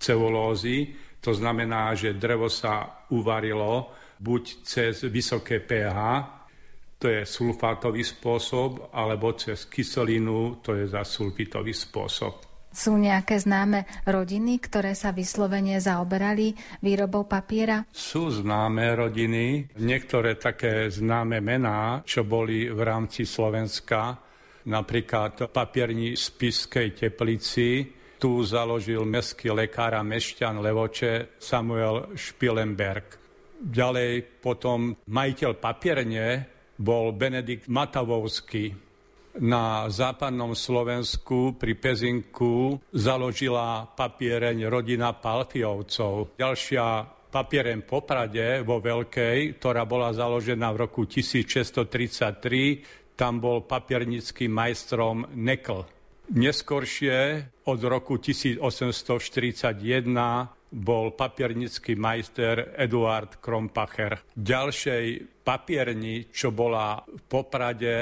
celulózy. 0.00 0.88
To 1.20 1.36
znamená, 1.36 1.92
že 1.92 2.16
drevo 2.16 2.48
sa 2.48 3.04
uvarilo 3.12 3.92
buď 4.24 4.44
cez 4.64 5.04
vysoké 5.04 5.60
pH, 5.60 6.00
to 7.04 7.12
je 7.12 7.28
sulfátový 7.28 8.00
spôsob, 8.00 8.88
alebo 8.96 9.36
cez 9.36 9.68
kyselinu, 9.68 10.64
to 10.64 10.72
je 10.72 10.88
za 10.88 11.04
sulfitový 11.04 11.76
spôsob. 11.76 12.40
Sú 12.72 12.96
nejaké 12.96 13.36
známe 13.36 13.84
rodiny, 14.08 14.56
ktoré 14.56 14.96
sa 14.96 15.12
vyslovene 15.12 15.76
zaoberali 15.84 16.56
výrobou 16.80 17.28
papiera? 17.28 17.84
Sú 17.92 18.32
známe 18.32 18.96
rodiny, 18.96 19.76
niektoré 19.84 20.40
také 20.40 20.88
známe 20.88 21.44
mená, 21.44 22.00
čo 22.08 22.24
boli 22.24 22.72
v 22.72 22.80
rámci 22.80 23.28
Slovenska, 23.28 24.16
napríklad 24.64 25.52
papierní 25.52 26.16
z 26.16 26.24
Piskej 26.40 26.96
teplici, 26.96 27.84
tu 28.16 28.40
založil 28.40 29.04
mestský 29.04 29.52
lekár 29.52 29.92
a 29.92 30.00
mešťan 30.00 30.56
Levoče 30.56 31.36
Samuel 31.36 32.16
Špilenberg. 32.16 33.20
Ďalej 33.60 34.40
potom 34.40 34.96
majiteľ 35.04 35.52
papierne 35.60 36.53
bol 36.78 37.14
Benedikt 37.14 37.70
Matavovský, 37.70 38.74
na 39.34 39.90
západnom 39.90 40.54
Slovensku 40.54 41.58
pri 41.58 41.74
Pezinku 41.74 42.78
založila 42.94 43.82
papiereň 43.98 44.70
rodina 44.70 45.10
Palfiovcov. 45.10 46.38
Ďalšia 46.38 47.02
papiereň 47.34 47.82
Poprade 47.82 48.62
vo 48.62 48.78
Veľkej, 48.78 49.58
ktorá 49.58 49.82
bola 49.82 50.14
založená 50.14 50.70
v 50.70 50.86
roku 50.86 51.02
1633, 51.02 53.18
tam 53.18 53.42
bol 53.42 53.66
papiernickým 53.66 54.54
majstrom 54.54 55.26
Nekl. 55.34 55.82
Neskoršie 56.30 57.50
od 57.66 57.80
roku 57.84 58.22
1841 58.22 58.62
bol 60.74 61.14
papiernický 61.14 61.94
majster 61.94 62.74
Eduard 62.74 63.38
Krompacher. 63.38 64.34
Ďalšej 64.34 65.06
papierni, 65.46 66.26
čo 66.34 66.50
bola 66.50 66.98
v 67.06 67.22
Poprade, 67.30 67.96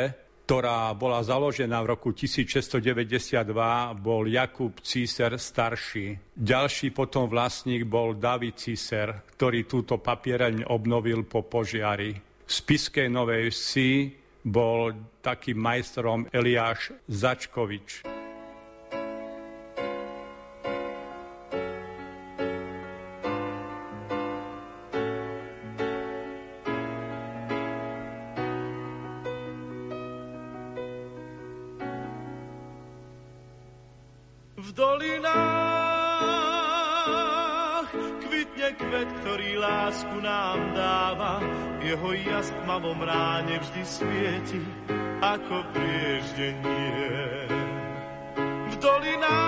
ktorá 0.49 0.93
bola 0.97 1.25
založená 1.25 1.81
v 1.81 1.97
roku 1.97 2.13
1692, 2.13 3.53
bol 4.01 4.25
Jakub 4.29 4.81
Císer 4.81 5.37
starší. 5.37 6.37
Ďalší 6.37 6.93
potom 6.93 7.29
vlastník 7.29 7.85
bol 7.89 8.17
David 8.17 8.61
Císer, 8.61 9.25
ktorý 9.37 9.65
túto 9.69 9.97
papiereň 10.01 10.69
obnovil 10.69 11.25
po 11.25 11.45
požiari. 11.45 12.13
V 12.45 12.51
Spiskej 12.51 13.09
Novej 13.09 13.49
Vsi 13.49 14.13
bol 14.45 14.93
takým 15.23 15.57
majstrom 15.57 16.27
Eliáš 16.35 16.91
Začkovič. 17.07 18.05
Vždy 43.73 43.89
svieti 43.89 44.61
ako 45.25 45.65
prieždenie. 45.73 47.49
V 48.69 48.75
dolinách 48.77 49.41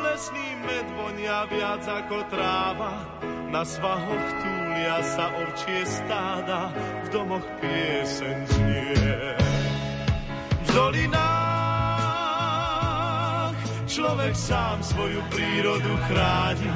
lesný 0.00 0.56
med 0.64 0.88
vonia 0.96 1.44
viac 1.52 1.84
ako 1.84 2.24
tráva, 2.32 3.04
na 3.52 3.60
svahoch 3.60 4.28
túlia 4.40 5.04
sa 5.04 5.28
ovčie 5.36 5.84
stáda, 5.84 6.72
v 7.04 7.12
domoch 7.12 7.44
pieseň 7.60 8.36
znie. 8.56 9.36
V 10.64 10.68
dolinách 10.72 11.20
človek 13.84 14.32
sám 14.32 14.80
svoju 14.80 15.20
prírodu 15.28 15.92
chráni, 16.08 16.72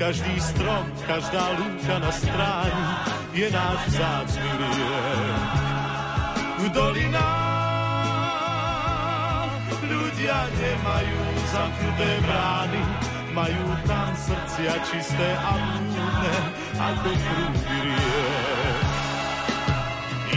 každý 0.00 0.40
strom, 0.40 0.88
každá 1.04 1.52
lúka 1.60 2.00
na 2.00 2.08
stráni 2.08 3.20
je 3.32 3.48
náš 3.48 3.80
vzácný 3.96 4.50
liek. 4.60 5.52
V 6.62 6.64
dolinách 6.68 7.32
ľudia 9.88 10.38
nemajú 10.52 11.20
zamknuté 11.48 12.10
brány, 12.28 12.82
majú 13.32 13.66
tam 13.88 14.12
srdcia 14.14 14.74
čisté 14.84 15.28
a 15.40 15.52
múdne 15.56 16.36
ako 16.76 17.08
prúdy 17.08 17.76
riek. 17.88 18.84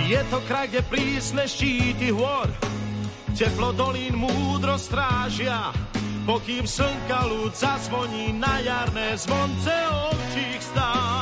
Je 0.06 0.22
to 0.30 0.38
kraj, 0.46 0.70
kde 0.70 0.82
prísne 0.86 1.44
štíty 1.50 2.14
hôr, 2.14 2.48
teplo 3.36 3.74
dolín 3.74 4.16
múdro 4.16 4.78
strážia, 4.80 5.74
pokým 6.24 6.64
slnka 6.64 7.26
ľud 7.28 7.52
zazvoní 7.58 8.32
na 8.38 8.62
jarné 8.64 9.18
zvonce 9.18 9.74
ovčích 10.14 10.62
stáv. 10.62 11.15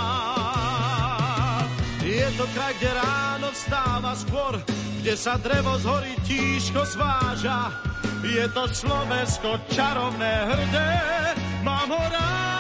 Je 2.14 2.30
to 2.38 2.46
kraj, 2.54 2.78
kde 2.78 2.94
ráno 2.94 3.50
vstáva 3.50 4.14
skôr, 4.14 4.62
kde 5.02 5.18
sa 5.18 5.34
drevo 5.42 5.82
z 5.82 5.86
hory 5.90 6.14
tížko 6.22 6.86
zváža. 6.86 7.74
Je 8.22 8.46
to 8.54 8.70
Slovensko 8.70 9.58
čarovné, 9.74 10.46
hrdé, 10.46 10.94
mám 11.66 11.90
ho 11.90 11.98
rád. 12.14 12.54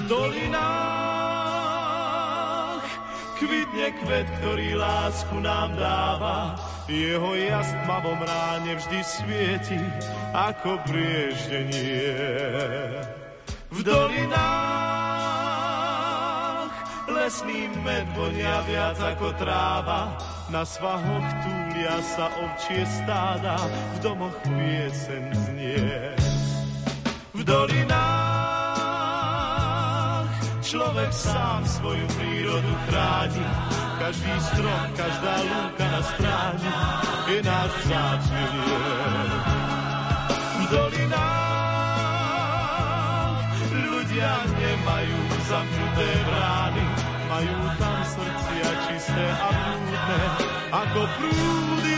V 0.00 0.08
dolinách 0.08 0.80
kvitne 3.36 3.92
kvet, 4.00 4.24
ktorý 4.40 4.80
lásku 4.80 5.36
nám 5.44 5.76
dáva 5.76 6.56
jeho 6.88 7.36
jas 7.36 7.68
tmavom 7.84 8.16
ráne 8.24 8.80
vždy 8.80 9.00
svieti 9.04 9.76
ako 10.32 10.80
prieždenie. 10.88 12.16
V 13.68 13.78
dolinách 13.84 14.99
lesný 17.20 17.68
med 17.84 18.08
vonia 18.16 18.64
viac 18.64 18.96
ako 18.96 19.36
tráva, 19.36 20.16
na 20.48 20.64
svahoch 20.64 21.28
túlia 21.44 22.00
sa 22.00 22.32
ovčie 22.32 22.80
stáda, 22.88 23.60
v 23.92 24.00
domoch 24.00 24.32
piesen 24.48 25.28
znie. 25.36 26.16
V 27.36 27.44
dolinách 27.44 28.00
človek 30.64 31.12
sám 31.12 31.60
svoju 31.68 32.08
prírodu 32.16 32.72
chráni, 32.88 33.44
každý 34.00 34.32
strom, 34.40 34.88
každá 34.96 35.44
lúka 35.44 35.84
na 35.92 36.00
stráni 36.00 36.72
je 37.28 37.38
náš 37.44 37.70
vzácný 37.84 38.44
V 40.56 40.62
dolinách 40.72 41.60
ľudia 43.70 44.32
nemajú 44.56 45.18
zamknuté 45.46 46.08
brány, 46.26 46.59
majú 47.40 47.72
tam 47.80 47.98
srdcia 48.04 48.70
čisté 48.84 49.26
a 49.32 49.48
blúdne, 49.48 50.20
ako 50.68 51.00
prúdy 51.16 51.89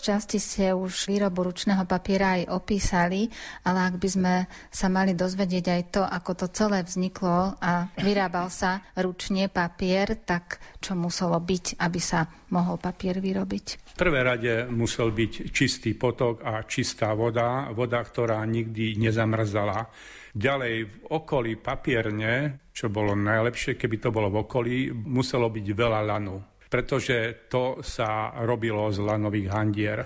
časti 0.00 0.38
ste 0.42 0.72
už 0.72 1.08
výrobu 1.08 1.48
ručného 1.48 1.84
papiera 1.84 2.40
aj 2.40 2.52
opísali, 2.52 3.28
ale 3.62 3.88
ak 3.88 3.94
by 4.00 4.08
sme 4.08 4.34
sa 4.68 4.86
mali 4.88 5.12
dozvedieť 5.12 5.66
aj 5.70 5.82
to, 5.92 6.02
ako 6.02 6.32
to 6.34 6.46
celé 6.52 6.82
vzniklo 6.82 7.54
a 7.60 7.88
vyrábal 8.00 8.48
sa 8.48 8.82
ručne 8.96 9.46
papier, 9.52 10.18
tak 10.24 10.58
čo 10.80 10.98
muselo 10.98 11.38
byť, 11.38 11.78
aby 11.78 12.00
sa 12.00 12.26
mohol 12.52 12.80
papier 12.80 13.20
vyrobiť? 13.22 13.66
V 13.92 13.94
prvé 13.94 14.20
rade 14.24 14.68
musel 14.68 15.12
byť 15.14 15.54
čistý 15.54 15.96
potok 15.96 16.44
a 16.44 16.64
čistá 16.68 17.16
voda, 17.16 17.72
voda, 17.72 18.02
ktorá 18.02 18.42
nikdy 18.44 19.00
nezamrzala. 19.00 19.88
Ďalej 20.36 20.74
v 20.84 20.94
okolí 21.16 21.56
papierne, 21.56 22.68
čo 22.76 22.92
bolo 22.92 23.16
najlepšie, 23.16 23.80
keby 23.80 23.96
to 23.96 24.12
bolo 24.12 24.28
v 24.28 24.44
okolí, 24.44 24.76
muselo 24.92 25.48
byť 25.48 25.66
veľa 25.72 26.00
lanu 26.04 26.55
pretože 26.66 27.48
to 27.50 27.80
sa 27.80 28.34
robilo 28.42 28.90
z 28.90 28.98
lanových 29.02 29.48
handier. 29.50 29.98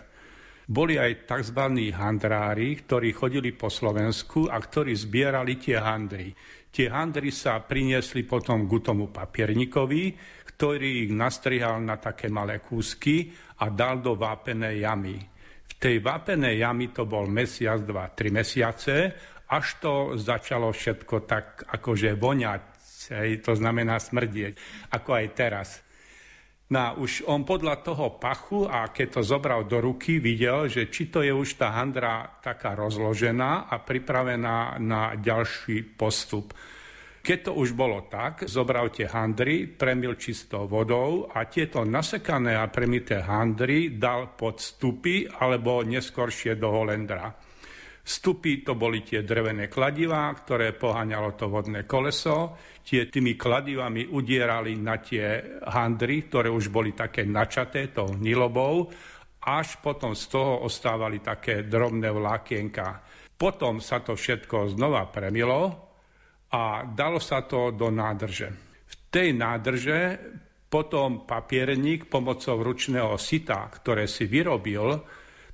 Boli 0.71 1.03
aj 1.03 1.27
tzv. 1.27 1.91
handrári, 1.91 2.79
ktorí 2.87 3.11
chodili 3.11 3.51
po 3.51 3.67
Slovensku 3.67 4.47
a 4.47 4.63
ktorí 4.63 4.95
zbierali 4.95 5.59
tie 5.59 5.83
handry. 5.83 6.31
Tie 6.71 6.87
handry 6.87 7.35
sa 7.35 7.59
priniesli 7.59 8.23
potom 8.23 8.71
k 8.71 8.79
tomu 8.79 9.11
papiernikovi, 9.11 10.15
ktorý 10.55 11.09
ich 11.09 11.11
nastrihal 11.11 11.83
na 11.83 11.99
také 11.99 12.31
malé 12.31 12.63
kúsky 12.63 13.35
a 13.59 13.67
dal 13.75 13.99
do 13.99 14.15
vápenej 14.15 14.87
jamy. 14.87 15.19
V 15.67 15.73
tej 15.75 15.99
vápenej 15.99 16.63
jamy 16.63 16.95
to 16.95 17.03
bol 17.03 17.27
mesiac, 17.27 17.83
dva, 17.83 18.07
tri 18.15 18.31
mesiace, 18.31 19.11
až 19.51 19.67
to 19.83 19.95
začalo 20.15 20.71
všetko 20.71 21.27
tak 21.27 21.67
akože 21.67 22.15
voňať, 22.15 22.63
to 23.43 23.53
znamená 23.59 23.99
smrdieť, 23.99 24.55
ako 24.95 25.11
aj 25.19 25.27
teraz. 25.35 25.69
No 26.71 27.03
už 27.03 27.27
on 27.27 27.43
podľa 27.43 27.83
toho 27.83 28.15
pachu 28.15 28.63
a 28.71 28.95
keď 28.95 29.19
to 29.19 29.23
zobral 29.27 29.67
do 29.67 29.83
ruky, 29.83 30.23
videl, 30.23 30.71
že 30.71 30.87
či 30.87 31.11
to 31.11 31.19
je 31.19 31.35
už 31.35 31.59
tá 31.59 31.75
handra 31.75 32.39
taká 32.39 32.79
rozložená 32.79 33.67
a 33.67 33.83
pripravená 33.83 34.79
na 34.79 35.19
ďalší 35.19 35.99
postup. 35.99 36.55
Keď 37.21 37.39
to 37.43 37.53
už 37.59 37.75
bolo 37.75 38.07
tak, 38.07 38.47
zobral 38.47 38.95
tie 38.95 39.11
handry, 39.11 39.67
premil 39.67 40.15
čistou 40.15 40.71
vodou 40.71 41.27
a 41.27 41.45
tieto 41.51 41.83
nasekané 41.83 42.55
a 42.55 42.71
premité 42.71 43.19
handry 43.19 43.99
dal 43.99 44.39
pod 44.39 44.63
stupy 44.63 45.27
alebo 45.27 45.83
neskoršie 45.83 46.55
do 46.55 46.71
holendra. 46.71 47.50
Stupy 48.11 48.67
to 48.67 48.75
boli 48.75 49.07
tie 49.07 49.23
drevené 49.23 49.71
kladivá, 49.71 50.35
ktoré 50.35 50.75
poháňalo 50.75 51.39
to 51.39 51.47
vodné 51.47 51.87
koleso 51.87 52.59
tie 52.83 53.07
tými 53.07 53.39
kladivami 53.39 54.11
udierali 54.11 54.75
na 54.75 54.99
tie 54.99 55.39
handry, 55.71 56.27
ktoré 56.27 56.51
už 56.51 56.75
boli 56.75 56.91
také 56.91 57.23
načaté 57.23 57.95
tou 57.95 58.19
nilobou, 58.19 58.91
až 59.47 59.79
potom 59.79 60.19
z 60.19 60.27
toho 60.27 60.67
ostávali 60.67 61.23
také 61.23 61.63
drobné 61.71 62.11
vlákienka. 62.11 62.99
Potom 63.39 63.79
sa 63.79 64.03
to 64.03 64.19
všetko 64.19 64.75
znova 64.75 65.07
premilo 65.07 65.63
a 66.51 66.83
dalo 66.83 67.23
sa 67.23 67.47
to 67.47 67.71
do 67.71 67.95
nádrže. 67.95 68.49
V 68.91 68.95
tej 69.07 69.39
nádrže 69.39 69.99
potom 70.67 71.31
papierník 71.31 72.11
pomocou 72.11 72.59
ručného 72.59 73.15
sita, 73.23 73.71
ktoré 73.71 74.11
si 74.11 74.27
vyrobil, 74.27 74.99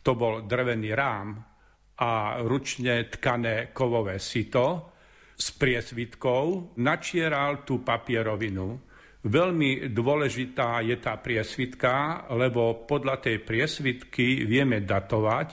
to 0.01 0.17
bol 0.17 0.41
drevený 0.41 0.97
rám 0.97 1.56
a 1.97 2.43
ručne 2.45 3.09
tkané 3.09 3.73
kovové 3.73 4.21
sito, 4.21 4.93
s 5.37 5.53
priesvitkou, 5.53 6.77
načieral 6.81 7.61
tú 7.69 7.85
papierovinu. 7.85 8.81
Veľmi 9.27 9.93
dôležitá 9.93 10.81
je 10.81 10.97
tá 10.97 11.21
priesvitka, 11.21 12.25
lebo 12.33 12.89
podľa 12.89 13.21
tej 13.21 13.45
priesvitky 13.45 14.49
vieme 14.49 14.81
datovať, 14.81 15.49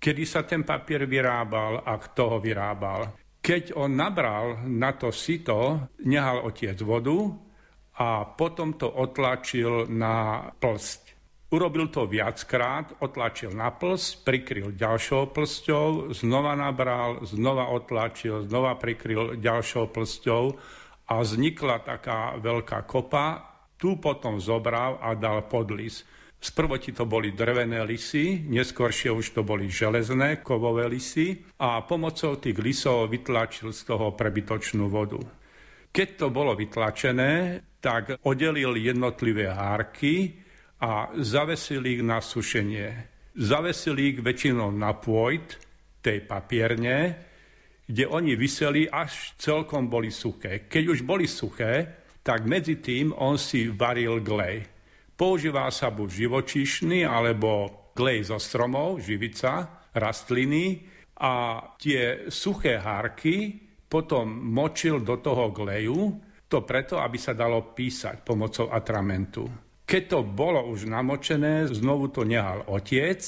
kedy 0.00 0.22
sa 0.26 0.42
ten 0.42 0.66
papier 0.66 1.06
vyrábal 1.06 1.84
a 1.86 1.94
kto 2.00 2.22
ho 2.36 2.38
vyrábal. 2.42 3.14
Keď 3.44 3.76
on 3.76 3.92
nabral 3.92 4.64
na 4.66 4.96
to 4.96 5.12
sito, 5.12 5.92
nehal 6.08 6.48
otiec 6.48 6.80
vodu 6.80 7.28
a 8.00 8.24
potom 8.34 8.74
to 8.80 8.88
otlačil 8.88 9.86
na 9.92 10.48
plst. 10.56 11.03
Urobil 11.54 11.86
to 11.86 12.10
viackrát, 12.10 12.98
otlačil 12.98 13.54
na 13.54 13.70
plst, 13.70 14.26
prikryl 14.26 14.74
ďalšou 14.74 15.30
plsťou, 15.30 16.10
znova 16.10 16.58
nabral, 16.58 17.22
znova 17.22 17.70
otlačil, 17.70 18.42
znova 18.50 18.74
prikryl 18.74 19.38
ďalšou 19.38 19.86
plsťou 19.94 20.58
a 21.06 21.14
vznikla 21.22 21.86
taká 21.86 22.34
veľká 22.42 22.82
kopa. 22.90 23.54
Tu 23.78 23.94
potom 24.02 24.42
zobral 24.42 24.98
a 24.98 25.14
dal 25.14 25.46
podlis. 25.46 26.02
Sprvoti 26.42 26.90
to 26.90 27.06
boli 27.06 27.30
drevené 27.30 27.86
lisy, 27.86 28.42
neskôršie 28.50 29.14
už 29.14 29.38
to 29.38 29.46
boli 29.46 29.70
železné 29.70 30.42
kovové 30.42 30.90
lisy 30.90 31.38
a 31.62 31.86
pomocou 31.86 32.34
tých 32.34 32.58
lisov 32.58 33.14
vytlačil 33.14 33.70
z 33.70 33.94
toho 33.94 34.10
prebytočnú 34.18 34.90
vodu. 34.90 35.22
Keď 35.94 36.08
to 36.18 36.26
bolo 36.34 36.58
vytlačené, 36.58 37.62
tak 37.78 38.18
oddelil 38.26 38.74
jednotlivé 38.74 39.46
hárky, 39.46 40.42
a 40.80 41.12
zavesili 41.18 42.00
ich 42.00 42.02
na 42.02 42.18
sušenie. 42.18 42.88
Zavesili 43.34 44.14
ich 44.14 44.18
väčšinou 44.22 44.70
na 44.74 44.94
pôjt 44.94 45.58
tej 46.02 46.22
papierne, 46.26 47.18
kde 47.84 48.04
oni 48.08 48.32
vyseli 48.38 48.88
až 48.88 49.36
celkom 49.36 49.92
boli 49.92 50.08
suché. 50.08 50.70
Keď 50.70 50.84
už 50.88 51.00
boli 51.04 51.28
suché, 51.28 52.04
tak 52.24 52.48
medzi 52.48 52.80
tým 52.80 53.12
on 53.12 53.36
si 53.36 53.68
varil 53.68 54.24
glej. 54.24 54.64
Používal 55.14 55.68
sa 55.70 55.92
buď 55.92 56.08
živočíšny, 56.26 57.04
alebo 57.04 57.84
glej 57.94 58.32
zo 58.32 58.40
stromov, 58.40 58.98
živica, 59.04 59.84
rastliny 59.94 60.82
a 61.22 61.62
tie 61.78 62.26
suché 62.26 62.82
hárky 62.82 63.54
potom 63.86 64.26
močil 64.26 65.06
do 65.06 65.22
toho 65.22 65.54
gleju, 65.54 66.18
to 66.50 66.66
preto, 66.66 66.98
aby 66.98 67.14
sa 67.14 67.30
dalo 67.30 67.70
písať 67.70 68.26
pomocou 68.26 68.74
atramentu. 68.74 69.63
Keď 69.84 70.02
to 70.08 70.18
bolo 70.24 70.64
už 70.72 70.88
namočené, 70.88 71.68
znovu 71.68 72.08
to 72.08 72.24
nehal 72.24 72.64
otec 72.72 73.20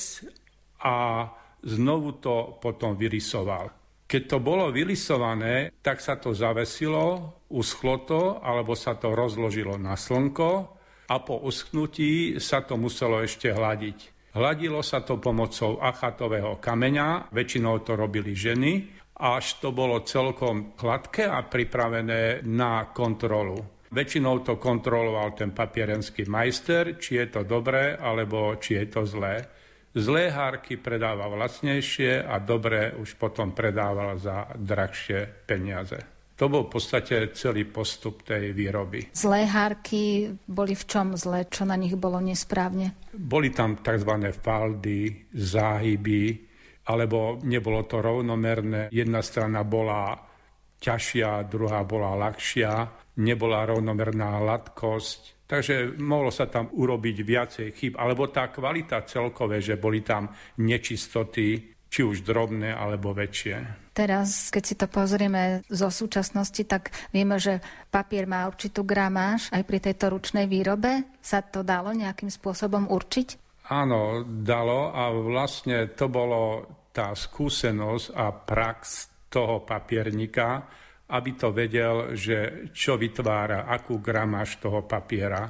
a 0.81 1.29
znovu 1.61 2.17
to 2.17 2.57
potom 2.57 2.97
vylisoval. 2.97 3.69
Keď 4.07 4.23
to 4.25 4.39
bolo 4.39 4.71
vylisované, 4.71 5.75
tak 5.83 5.99
sa 5.99 6.17
to 6.17 6.31
zavesilo, 6.31 7.37
uschlo 7.51 8.07
to, 8.07 8.39
alebo 8.39 8.79
sa 8.79 8.95
to 8.97 9.13
rozložilo 9.13 9.77
na 9.77 9.99
slnko 9.99 10.51
a 11.11 11.17
po 11.21 11.43
uschnutí 11.43 12.39
sa 12.39 12.63
to 12.63 12.79
muselo 12.79 13.19
ešte 13.21 13.51
hladiť. 13.51 14.31
Hladilo 14.37 14.81
sa 14.81 15.03
to 15.03 15.19
pomocou 15.19 15.81
achatového 15.83 16.61
kameňa, 16.63 17.33
väčšinou 17.35 17.83
to 17.83 17.99
robili 17.99 18.37
ženy, 18.37 18.95
až 19.17 19.59
to 19.65 19.73
bolo 19.73 20.05
celkom 20.05 20.77
hladké 20.77 21.25
a 21.25 21.41
pripravené 21.43 22.45
na 22.45 22.93
kontrolu. 22.93 23.76
Väčšinou 23.91 24.43
to 24.43 24.59
kontroloval 24.59 25.39
ten 25.39 25.55
papierenský 25.55 26.27
majster, 26.27 26.99
či 26.99 27.23
je 27.23 27.27
to 27.31 27.43
dobré, 27.47 27.95
alebo 27.95 28.59
či 28.59 28.83
je 28.83 28.87
to 28.91 29.03
zlé. 29.07 29.47
Zlé 29.97 30.29
hárky 30.29 30.77
predával 30.77 31.41
lacnejšie 31.41 32.21
a 32.21 32.37
dobré 32.37 32.93
už 32.93 33.17
potom 33.17 33.57
predával 33.57 34.21
za 34.21 34.53
drahšie 34.53 35.49
peniaze. 35.49 35.97
To 36.37 36.53
bol 36.53 36.69
v 36.69 36.77
podstate 36.77 37.33
celý 37.33 37.65
postup 37.65 38.21
tej 38.21 38.53
výroby. 38.53 39.09
Zlé 39.17 39.49
hárky 39.49 40.37
boli 40.45 40.77
v 40.77 40.85
čom 40.85 41.17
zlé? 41.17 41.49
Čo 41.49 41.65
na 41.65 41.81
nich 41.81 41.97
bolo 41.97 42.21
nesprávne? 42.21 42.93
Boli 43.17 43.49
tam 43.57 43.81
tzv. 43.81 44.13
faldy, 44.37 45.33
záhyby, 45.33 46.45
alebo 46.93 47.41
nebolo 47.41 47.89
to 47.89 48.05
rovnomerné. 48.05 48.93
Jedna 48.93 49.25
strana 49.25 49.65
bola 49.65 50.13
ťažšia, 50.77 51.49
druhá 51.49 51.89
bola 51.89 52.13
ľahšia, 52.21 53.06
nebola 53.21 53.65
rovnomerná 53.67 54.41
hladkosť, 54.43 55.37
Takže 55.47 56.03
mohlo 56.03 56.35
sa 56.35 56.51
tam 56.51 56.75
urobiť 56.75 57.17
viacej 57.23 57.69
chyb, 57.71 57.95
alebo 58.03 58.27
tá 58.35 58.51
kvalita 58.51 59.07
celkové, 59.07 59.63
že 59.63 59.79
boli 59.79 60.03
tam 60.03 60.27
nečistoty, 60.59 61.77
či 61.87 62.01
už 62.03 62.27
drobné 62.27 62.75
alebo 62.75 63.15
väčšie. 63.15 63.87
Teraz, 63.95 64.51
keď 64.53 64.63
si 64.67 64.75
to 64.75 64.91
pozrieme 64.91 65.65
zo 65.71 65.89
súčasnosti, 65.89 66.61
tak 66.69 66.93
vieme, 67.15 67.41
že 67.41 67.63
papier 67.89 68.29
má 68.29 68.45
určitú 68.45 68.85
gramáž. 68.85 69.49
Aj 69.55 69.63
pri 69.65 69.81
tejto 69.81 70.13
ručnej 70.13 70.51
výrobe 70.51 71.07
sa 71.23 71.41
to 71.41 71.63
dalo 71.63 71.95
nejakým 71.95 72.29
spôsobom 72.29 72.91
určiť? 72.91 73.29
Áno, 73.73 74.27
dalo 74.27 74.93
a 74.93 75.09
vlastne 75.15 75.95
to 75.95 76.11
bolo 76.11 76.69
tá 76.91 77.15
skúsenosť 77.15 78.07
a 78.13 78.27
prax 78.35 78.81
toho 79.31 79.63
papierníka, 79.63 80.69
aby 81.07 81.31
to 81.39 81.55
vedel, 81.55 82.19
že 82.19 82.71
čo 82.75 82.99
vytvára, 82.99 83.71
akú 83.71 84.03
gramáž 84.03 84.59
toho 84.59 84.83
papiera. 84.83 85.47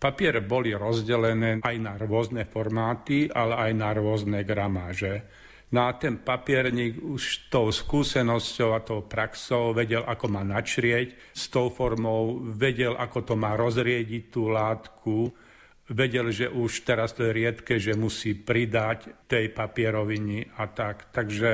Papiere 0.00 0.40
boli 0.44 0.72
rozdelené 0.72 1.64
aj 1.64 1.76
na 1.80 1.96
rôzne 1.96 2.44
formáty, 2.48 3.28
ale 3.28 3.68
aj 3.68 3.72
na 3.72 3.90
rôzne 3.92 4.40
gramáže. 4.44 5.24
No 5.74 5.90
a 5.90 5.96
ten 5.98 6.22
papierník 6.22 7.02
už 7.02 7.50
tou 7.50 7.66
skúsenosťou 7.72 8.70
a 8.76 8.84
tou 8.84 9.02
praxou 9.02 9.74
vedel, 9.74 10.06
ako 10.06 10.26
má 10.30 10.46
načrieť 10.46 11.34
s 11.34 11.50
tou 11.50 11.66
formou, 11.66 12.38
vedel, 12.38 12.94
ako 12.94 13.32
to 13.32 13.34
má 13.34 13.58
rozriediť 13.58 14.22
tú 14.30 14.54
látku, 14.54 15.34
vedel, 15.90 16.30
že 16.30 16.46
už 16.46 16.86
teraz 16.86 17.12
to 17.12 17.26
je 17.26 17.34
riedke, 17.34 17.76
že 17.82 17.98
musí 17.98 18.38
pridať 18.38 19.26
tej 19.26 19.50
papierovini 19.50 20.46
a 20.56 20.70
tak. 20.70 21.10
Takže 21.10 21.50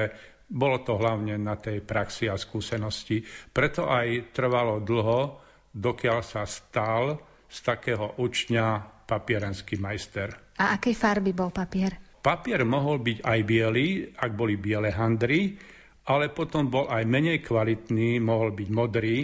bolo 0.51 0.83
to 0.83 0.99
hlavne 0.99 1.39
na 1.39 1.55
tej 1.55 1.79
praxi 1.87 2.27
a 2.27 2.35
skúsenosti. 2.35 3.23
Preto 3.55 3.87
aj 3.87 4.35
trvalo 4.35 4.83
dlho, 4.83 5.39
dokiaľ 5.71 6.21
sa 6.27 6.43
stal 6.43 7.23
z 7.47 7.59
takého 7.63 8.19
učňa 8.19 8.67
papierenský 9.07 9.79
majster. 9.79 10.59
A 10.59 10.75
akej 10.75 10.95
farby 10.99 11.31
bol 11.31 11.55
papier? 11.55 12.19
Papier 12.21 12.67
mohol 12.67 13.01
byť 13.01 13.19
aj 13.25 13.41
biely, 13.47 13.87
ak 14.13 14.33
boli 14.35 14.61
biele 14.61 14.93
handry, 14.93 15.57
ale 16.11 16.29
potom 16.35 16.67
bol 16.69 16.91
aj 16.91 17.07
menej 17.07 17.41
kvalitný, 17.41 18.19
mohol 18.21 18.53
byť 18.53 18.69
modrý, 18.75 19.19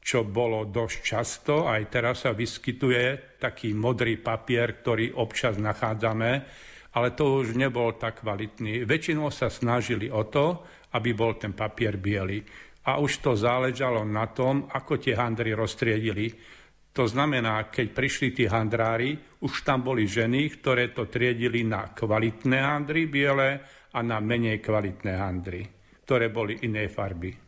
čo 0.00 0.24
bolo 0.24 0.68
dosť 0.68 0.96
často. 1.00 1.54
Aj 1.68 1.80
teraz 1.88 2.24
sa 2.26 2.32
vyskytuje 2.32 3.38
taký 3.40 3.76
modrý 3.76 4.20
papier, 4.20 4.80
ktorý 4.80 5.14
občas 5.16 5.60
nachádzame 5.60 6.32
ale 6.94 7.10
to 7.12 7.42
už 7.42 7.58
nebol 7.58 7.98
tak 7.98 8.22
kvalitný. 8.22 8.86
Väčšinou 8.86 9.34
sa 9.34 9.50
snažili 9.50 10.06
o 10.06 10.24
to, 10.30 10.62
aby 10.94 11.10
bol 11.10 11.34
ten 11.34 11.50
papier 11.50 11.98
biely. 11.98 12.38
A 12.86 13.02
už 13.02 13.18
to 13.18 13.32
záležalo 13.34 14.06
na 14.06 14.30
tom, 14.30 14.70
ako 14.70 15.02
tie 15.02 15.18
handry 15.18 15.56
roztriedili. 15.56 16.30
To 16.94 17.10
znamená, 17.10 17.66
keď 17.66 17.86
prišli 17.90 18.28
tí 18.30 18.44
handrári, 18.46 19.18
už 19.42 19.66
tam 19.66 19.82
boli 19.82 20.06
ženy, 20.06 20.62
ktoré 20.62 20.94
to 20.94 21.10
triedili 21.10 21.66
na 21.66 21.90
kvalitné 21.90 22.62
handry 22.62 23.10
biele 23.10 23.58
a 23.90 23.98
na 23.98 24.22
menej 24.22 24.62
kvalitné 24.62 25.18
handry, 25.18 25.66
ktoré 26.06 26.30
boli 26.30 26.62
inej 26.62 26.94
farby. 26.94 27.43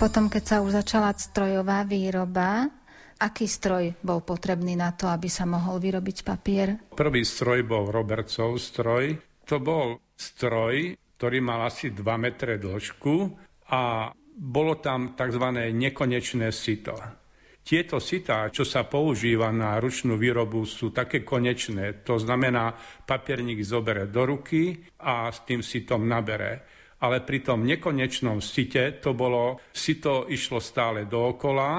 Potom, 0.00 0.32
keď 0.32 0.44
sa 0.48 0.56
už 0.64 0.80
začala 0.80 1.12
strojová 1.12 1.84
výroba, 1.84 2.64
aký 3.20 3.44
stroj 3.44 4.00
bol 4.00 4.24
potrebný 4.24 4.72
na 4.72 4.96
to, 4.96 5.04
aby 5.12 5.28
sa 5.28 5.44
mohol 5.44 5.76
vyrobiť 5.76 6.24
papier? 6.24 6.88
Prvý 6.96 7.20
stroj 7.20 7.68
bol 7.68 7.92
Robertsov 7.92 8.56
stroj. 8.56 9.20
To 9.44 9.60
bol 9.60 10.00
stroj, 10.16 10.96
ktorý 11.20 11.44
mal 11.44 11.68
asi 11.68 11.92
2 11.92 12.00
metre 12.16 12.56
dĺžku 12.56 13.16
a 13.76 14.08
bolo 14.40 14.80
tam 14.80 15.12
tzv. 15.12 15.68
nekonečné 15.68 16.48
sito. 16.48 16.96
Tieto 17.60 18.00
sitá, 18.00 18.48
čo 18.48 18.64
sa 18.64 18.88
používa 18.88 19.52
na 19.52 19.76
ručnú 19.76 20.16
výrobu, 20.16 20.64
sú 20.64 20.96
také 20.96 21.20
konečné. 21.20 22.00
To 22.08 22.16
znamená, 22.16 22.72
papierník 23.04 23.60
zobere 23.60 24.08
do 24.08 24.24
ruky 24.24 24.80
a 25.04 25.28
s 25.28 25.44
tým 25.44 25.60
sitom 25.60 26.08
nabere 26.08 26.79
ale 27.00 27.24
pri 27.24 27.40
tom 27.40 27.64
nekonečnom 27.64 28.44
site 28.44 29.00
to 29.00 29.16
bolo, 29.16 29.60
sito 29.72 30.28
išlo 30.28 30.60
stále 30.60 31.08
dookola 31.08 31.70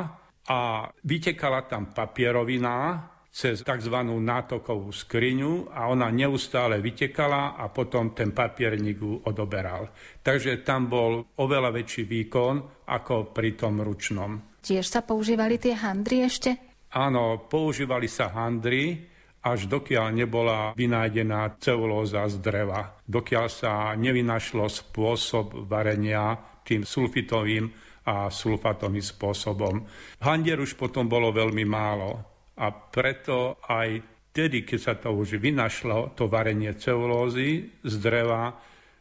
a 0.49 0.89
vytekala 1.05 1.69
tam 1.69 1.93
papierovina 1.93 3.05
cez 3.31 3.63
tzv. 3.63 3.95
nátokovú 4.03 4.91
skriňu 4.91 5.71
a 5.71 5.87
ona 5.87 6.11
neustále 6.11 6.83
vytekala 6.83 7.55
a 7.55 7.71
potom 7.71 8.11
ten 8.11 8.35
papierník 8.35 8.97
ju 8.99 9.23
odoberal. 9.23 9.87
Takže 10.19 10.67
tam 10.67 10.91
bol 10.91 11.23
oveľa 11.39 11.71
väčší 11.71 12.03
výkon 12.03 12.85
ako 12.91 13.31
pri 13.31 13.55
tom 13.55 13.79
ručnom. 13.79 14.59
Tiež 14.61 14.83
sa 14.83 15.01
používali 15.01 15.57
tie 15.57 15.73
handry 15.73 16.27
ešte? 16.27 16.59
Áno, 16.91 17.47
používali 17.47 18.11
sa 18.11 18.27
handry, 18.35 19.10
až 19.41 19.65
dokiaľ 19.65 20.13
nebola 20.13 20.73
vynájdená 20.77 21.57
celulóza 21.57 22.29
z 22.29 22.37
dreva, 22.37 23.01
dokiaľ 23.09 23.47
sa 23.49 23.97
nevynašlo 23.97 24.69
spôsob 24.69 25.65
varenia 25.65 26.37
tým 26.61 26.85
sulfitovým 26.85 27.65
a 28.05 28.29
sulfatovým 28.29 29.01
spôsobom. 29.01 29.85
Handier 30.21 30.61
už 30.61 30.77
potom 30.77 31.09
bolo 31.09 31.33
veľmi 31.33 31.65
málo 31.65 32.21
a 32.57 32.69
preto 32.69 33.57
aj 33.65 34.01
vtedy, 34.31 34.61
keď 34.61 34.79
sa 34.79 34.93
to 34.97 35.09
už 35.13 35.41
vynašlo, 35.41 36.13
to 36.13 36.29
varenie 36.29 36.77
celulózy 36.77 37.81
z 37.81 37.93
dreva, 37.97 38.53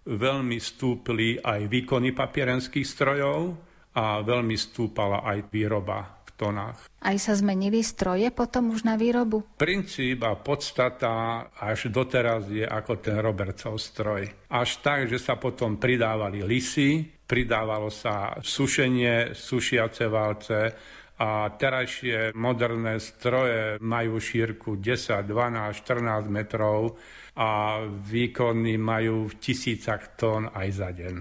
veľmi 0.08 0.56
stúpli 0.56 1.36
aj 1.36 1.68
výkony 1.68 2.16
papierenských 2.16 2.86
strojov 2.88 3.40
a 3.96 4.24
veľmi 4.24 4.56
stúpala 4.56 5.20
aj 5.26 5.52
výroba 5.52 6.19
tónach. 6.40 6.88
Aj 7.04 7.16
sa 7.20 7.36
zmenili 7.36 7.84
stroje 7.84 8.32
potom 8.32 8.72
už 8.72 8.88
na 8.88 8.96
výrobu? 8.96 9.44
Princíp 9.60 10.24
a 10.24 10.32
podstata 10.40 11.44
až 11.52 11.92
doteraz 11.92 12.48
je 12.48 12.64
ako 12.64 12.96
ten 13.04 13.20
Robertov 13.20 13.76
stroj. 13.76 14.48
Až 14.48 14.80
tak, 14.80 15.12
že 15.12 15.20
sa 15.20 15.36
potom 15.36 15.76
pridávali 15.76 16.40
lisy, 16.40 17.04
pridávalo 17.28 17.92
sa 17.92 18.40
sušenie, 18.40 19.36
sušiace 19.36 20.08
válce 20.08 20.58
a 21.20 21.52
terajšie 21.52 22.32
moderné 22.32 22.96
stroje 22.96 23.76
majú 23.84 24.16
šírku 24.16 24.80
10, 24.80 25.28
12, 25.28 25.84
14 25.84 26.32
metrov 26.32 26.96
a 27.36 27.80
výkony 27.84 28.80
majú 28.80 29.28
v 29.28 29.34
tisícach 29.36 30.16
tón 30.16 30.48
aj 30.48 30.68
za 30.72 30.90
deň. 30.96 31.16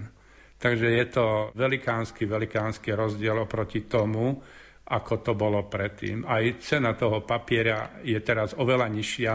Takže 0.60 0.88
je 0.92 1.06
to 1.08 1.26
velikánsky, 1.56 2.28
velikánsky 2.28 2.92
rozdiel 2.92 3.36
oproti 3.44 3.88
tomu, 3.88 4.40
ako 4.90 5.14
to 5.22 5.32
bolo 5.38 5.70
predtým. 5.70 6.26
Aj 6.26 6.42
cena 6.58 6.98
toho 6.98 7.22
papiera 7.22 8.02
je 8.02 8.18
teraz 8.18 8.58
oveľa 8.58 8.90
nižšia, 8.90 9.34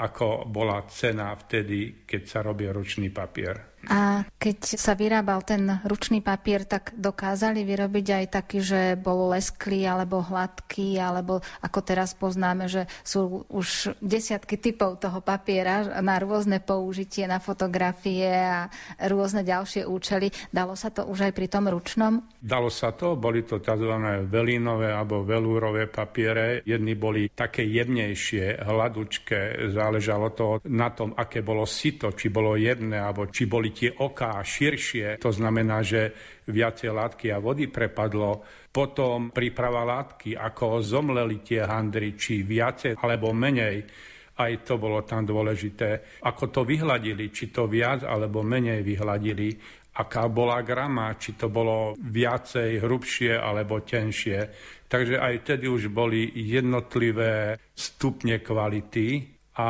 ako 0.00 0.48
bola 0.48 0.84
cena 0.88 1.32
vtedy, 1.36 2.04
keď 2.04 2.22
sa 2.24 2.40
robí 2.44 2.68
ručný 2.68 3.08
papier. 3.12 3.69
A 3.88 4.28
keď 4.36 4.76
sa 4.76 4.92
vyrábal 4.92 5.40
ten 5.40 5.80
ručný 5.88 6.20
papier, 6.20 6.68
tak 6.68 6.92
dokázali 6.92 7.64
vyrobiť 7.64 8.06
aj 8.12 8.24
taký, 8.28 8.58
že 8.60 8.80
bol 9.00 9.32
lesklý 9.32 9.88
alebo 9.88 10.20
hladký, 10.20 11.00
alebo 11.00 11.40
ako 11.64 11.80
teraz 11.80 12.12
poznáme, 12.12 12.68
že 12.68 12.84
sú 13.00 13.48
už 13.48 13.96
desiatky 14.04 14.60
typov 14.60 15.00
toho 15.00 15.24
papiera 15.24 16.02
na 16.04 16.20
rôzne 16.20 16.60
použitie, 16.60 17.24
na 17.24 17.40
fotografie 17.40 18.28
a 18.28 18.68
rôzne 19.08 19.48
ďalšie 19.48 19.88
účely. 19.88 20.28
Dalo 20.52 20.76
sa 20.76 20.92
to 20.92 21.08
už 21.08 21.30
aj 21.30 21.32
pri 21.32 21.48
tom 21.48 21.64
ručnom? 21.64 22.20
Dalo 22.36 22.68
sa 22.68 22.92
to, 22.92 23.16
boli 23.16 23.48
to 23.48 23.64
tzv. 23.64 23.96
velínové 24.28 24.92
alebo 24.92 25.24
velúrové 25.24 25.88
papiere. 25.88 26.60
Jedni 26.68 26.92
boli 26.92 27.32
také 27.32 27.64
jemnejšie, 27.64 28.60
hladučké, 28.60 29.72
záležalo 29.72 30.28
to 30.36 30.46
na 30.68 30.92
tom, 30.92 31.16
aké 31.16 31.40
bolo 31.40 31.64
sito, 31.64 32.12
či 32.12 32.28
bolo 32.28 32.60
jemné, 32.60 33.00
alebo 33.00 33.24
či 33.30 33.48
boli 33.48 33.69
boli 33.70 33.86
tie 33.86 33.94
oká 33.94 34.42
širšie, 34.42 35.22
to 35.22 35.30
znamená, 35.30 35.86
že 35.86 36.10
viacej 36.50 36.90
látky 36.90 37.30
a 37.30 37.38
vody 37.38 37.70
prepadlo. 37.70 38.42
Potom 38.74 39.30
príprava 39.30 39.86
látky, 39.86 40.34
ako 40.34 40.82
zomleli 40.82 41.38
tie 41.38 41.62
handry, 41.62 42.18
či 42.18 42.42
viacej 42.42 42.98
alebo 42.98 43.30
menej. 43.30 43.86
Aj 44.34 44.52
to 44.66 44.74
bolo 44.74 45.06
tam 45.06 45.22
dôležité. 45.22 46.18
Ako 46.26 46.50
to 46.50 46.66
vyhladili, 46.66 47.30
či 47.30 47.54
to 47.54 47.70
viac 47.70 48.02
alebo 48.02 48.42
menej 48.42 48.82
vyhladili. 48.82 49.54
Aká 49.94 50.26
bola 50.26 50.66
grama, 50.66 51.14
či 51.14 51.38
to 51.38 51.46
bolo 51.46 51.94
viacej, 51.94 52.82
hrubšie 52.82 53.38
alebo 53.38 53.86
tenšie. 53.86 54.50
Takže 54.90 55.22
aj 55.22 55.46
vtedy 55.46 55.70
už 55.70 55.94
boli 55.94 56.26
jednotlivé 56.34 57.54
stupne 57.74 58.42
kvality 58.42 59.38
a 59.60 59.64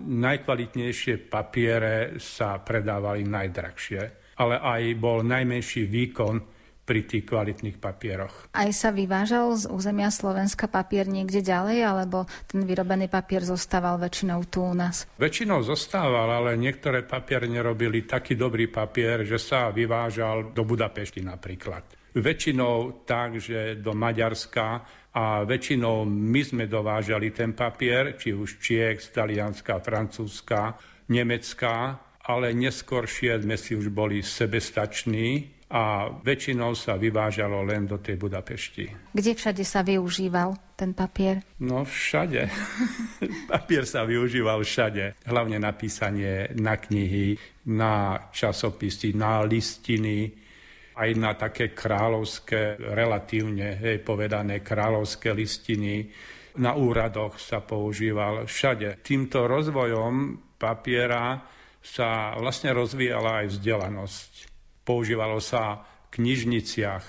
najkvalitnejšie 0.00 1.28
papiere 1.28 2.16
sa 2.16 2.56
predávali 2.64 3.28
najdrahšie, 3.28 4.00
ale 4.40 4.56
aj 4.56 4.82
bol 4.96 5.20
najmenší 5.20 5.84
výkon 5.84 6.36
pri 6.84 7.00
tých 7.08 7.24
kvalitných 7.24 7.80
papieroch. 7.80 8.52
Aj 8.52 8.68
sa 8.76 8.92
vyvážal 8.92 9.56
z 9.56 9.64
územia 9.72 10.12
Slovenska 10.12 10.68
papier 10.68 11.08
niekde 11.08 11.40
ďalej, 11.40 11.80
alebo 11.80 12.28
ten 12.44 12.68
vyrobený 12.68 13.08
papier 13.08 13.40
zostával 13.40 13.96
väčšinou 13.96 14.44
tu 14.48 14.60
u 14.60 14.76
nás? 14.76 15.08
Väčšinou 15.16 15.64
zostával, 15.64 16.28
ale 16.28 16.60
niektoré 16.60 17.00
papierne 17.08 17.56
robili 17.64 18.04
taký 18.04 18.36
dobrý 18.36 18.68
papier, 18.68 19.24
že 19.24 19.40
sa 19.40 19.72
vyvážal 19.72 20.52
do 20.52 20.62
Budapešti 20.68 21.24
napríklad. 21.24 21.88
Väčšinou 22.14 23.02
tak, 23.08 23.40
že 23.40 23.80
do 23.80 23.96
Maďarska 23.96 24.84
a 25.14 25.46
väčšinou 25.46 26.02
my 26.10 26.42
sme 26.42 26.64
dovážali 26.66 27.30
ten 27.30 27.54
papier, 27.54 28.18
či 28.18 28.34
už 28.34 28.58
Čiech, 28.58 28.98
z 28.98 29.14
Talianska, 29.14 29.78
Francúzska, 29.78 30.74
Nemecka, 31.06 32.02
ale 32.26 32.50
neskôršie 32.50 33.38
sme 33.38 33.54
si 33.54 33.78
už 33.78 33.94
boli 33.94 34.26
sebestační 34.26 35.54
a 35.70 36.10
väčšinou 36.10 36.74
sa 36.74 36.98
vyvážalo 36.98 37.62
len 37.62 37.86
do 37.86 37.98
tej 37.98 38.18
Budapešti. 38.18 39.14
Kde 39.14 39.32
všade 39.34 39.64
sa 39.66 39.82
využíval 39.82 40.54
ten 40.78 40.94
papier? 40.94 41.42
No 41.62 41.86
všade. 41.86 42.50
papier 43.54 43.86
sa 43.86 44.02
využíval 44.06 44.62
všade. 44.62 45.18
Hlavne 45.26 45.62
na 45.62 45.74
písanie, 45.74 46.50
na 46.58 46.78
knihy, 46.78 47.38
na 47.70 48.18
časopisy, 48.30 49.14
na 49.14 49.42
listiny, 49.46 50.43
aj 50.94 51.10
na 51.18 51.34
také 51.34 51.74
kráľovské, 51.74 52.78
relatívne 52.78 53.78
hej, 53.82 53.98
povedané 54.06 54.62
kráľovské 54.62 55.34
listiny. 55.34 56.06
Na 56.62 56.78
úradoch 56.78 57.42
sa 57.42 57.58
používal 57.66 58.46
všade. 58.46 59.02
Týmto 59.02 59.50
rozvojom 59.50 60.38
papiera 60.54 61.42
sa 61.82 62.38
vlastne 62.38 62.70
rozvíjala 62.70 63.42
aj 63.44 63.46
vzdelanosť. 63.58 64.32
Používalo 64.86 65.42
sa 65.42 65.82
v 65.82 66.22
knižniciach, 66.22 67.04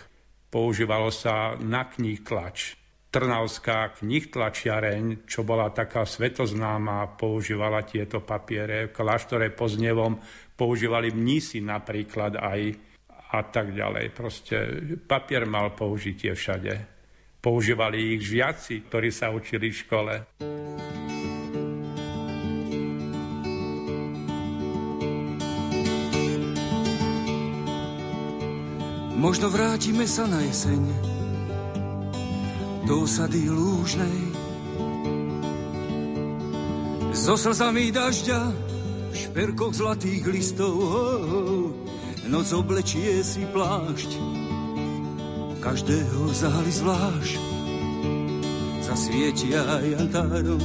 používalo 0.50 1.14
sa 1.14 1.54
na 1.62 1.86
knih 1.86 2.26
tlač. 2.26 2.74
Trnavská 3.14 3.96
knih 4.02 4.28
tlačiareň, 4.28 5.24
čo 5.24 5.48
bola 5.48 5.72
taká 5.72 6.04
svetoznáma, 6.04 7.16
používala 7.16 7.88
tieto 7.88 8.20
papiere. 8.20 8.92
V 8.92 8.96
kláštore 8.98 9.56
Poznevom 9.56 10.20
používali 10.60 11.16
mnísi 11.16 11.64
napríklad 11.64 12.36
aj 12.36 12.60
a 13.36 13.44
tak 13.44 13.76
ďalej. 13.76 14.16
Proste 14.16 14.56
papier 15.04 15.44
mal 15.44 15.76
použitie 15.76 16.32
všade. 16.32 16.74
Používali 17.44 18.18
ich 18.18 18.26
žiaci, 18.26 18.88
ktorí 18.88 19.12
sa 19.12 19.30
učili 19.30 19.70
v 19.70 19.78
škole. 19.78 20.14
Možno 29.16 29.50
vrátime 29.50 30.06
sa 30.06 30.30
na 30.30 30.38
jeseň 30.46 30.82
do 32.86 33.10
osady 33.10 33.50
lúžnej 33.50 34.18
so 37.16 37.34
slzami 37.34 37.90
dažďa 37.90 38.42
v 39.10 39.16
šperkoch 39.18 39.74
zlatých 39.74 40.24
listov. 40.30 40.78
Oh, 40.78 41.74
oh 41.74 41.85
noc 42.30 42.48
oblečie 42.54 43.22
si 43.22 43.46
plášť, 43.46 44.18
každého 45.62 46.30
záli 46.34 46.72
zvlášť, 46.74 47.42
zasvietia 48.82 49.62
jantárom 49.82 50.62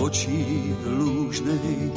oči 0.00 0.72
lúžnej. 0.84 1.92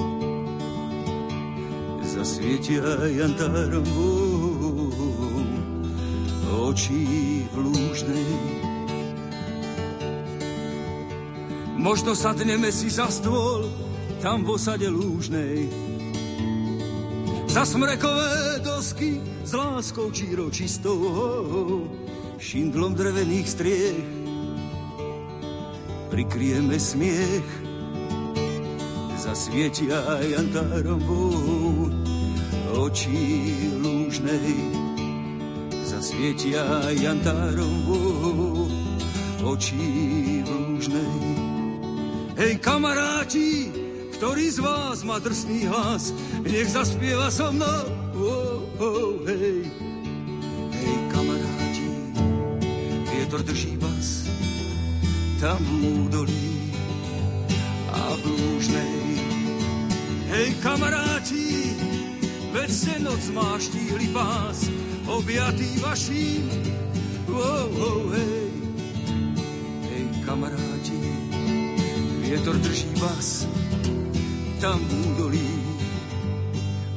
Zasvietia 2.03 3.09
jantárom 3.09 3.87
očí 6.67 7.43
v 7.51 7.55
lúžnej. 7.57 8.31
Možno 11.83 12.15
sadneme 12.15 12.71
si 12.71 12.87
za 12.87 13.11
stôl, 13.11 13.67
tam 14.23 14.47
v 14.47 14.55
osade 14.55 14.87
lúžnej. 14.87 15.67
Za 17.53 17.65
smrekové 17.65 18.65
dosky 18.65 19.21
s 19.45 19.53
láskou 19.53 20.09
číro 20.09 20.49
čistou, 20.49 21.85
šindlom 22.41 22.97
drevených 22.97 23.45
striech 23.49 24.09
prikryjeme 26.09 26.81
smiech 26.81 27.45
zasvietia 29.21 30.01
jantárom 30.33 31.05
oči 32.73 33.21
lúžnej 33.77 34.73
zasvietia 35.85 36.89
jantárom 36.89 37.85
oči 39.45 40.41
lúžnej. 40.41 41.21
Hej 42.33 42.57
kamaráti, 42.57 43.69
ktorý 44.23 44.47
z 44.55 44.63
vás 44.63 45.03
má 45.03 45.19
drsný 45.19 45.67
hlas, 45.67 46.15
nech 46.47 46.71
zaspieva 46.71 47.27
so 47.27 47.51
mnou. 47.51 47.83
Oh, 48.15 48.63
oh, 48.79 49.19
hej, 49.27 49.67
hej, 50.79 50.95
kamaráti, 51.11 51.91
vietor 53.03 53.43
drží 53.43 53.75
vás 53.83 54.23
tam 55.43 55.59
údolí 55.75 56.71
a 57.91 58.15
v 58.15 58.21
lúžnej. 58.31 58.95
Hej, 60.31 60.55
kamaráti, 60.63 61.75
veď 62.55 62.69
ste 62.71 62.95
noc 63.03 63.27
máštíhli 63.27 64.07
pás, 64.15 64.71
objatý 65.03 65.67
vaším. 65.83 66.47
Oh, 67.27 67.67
oh, 67.75 68.07
hej, 68.15 68.47
hej, 69.91 70.03
kamaráti, 70.23 71.11
vietor 72.23 72.55
drží 72.63 72.87
vás 73.03 73.51
tam 74.63 74.79
údolí 74.79 75.59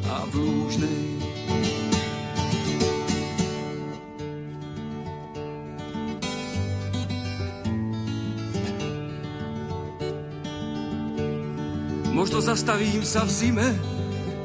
a 0.07 0.23
v 0.31 0.35
lúžnej. 0.39 1.03
Možno 12.15 12.39
zastavím 12.39 13.03
sa 13.03 13.27
v 13.27 13.35
zime 13.35 13.69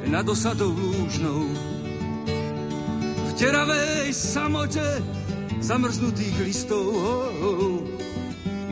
nad 0.10 0.26
osadou 0.26 0.74
lúžnou. 0.74 1.46
V 3.06 3.32
teravej 3.38 4.18
samote 4.18 4.82
zamrznutých 5.62 6.42
listov 6.42 6.90
oh, 6.90 7.30
oh, 7.38 7.78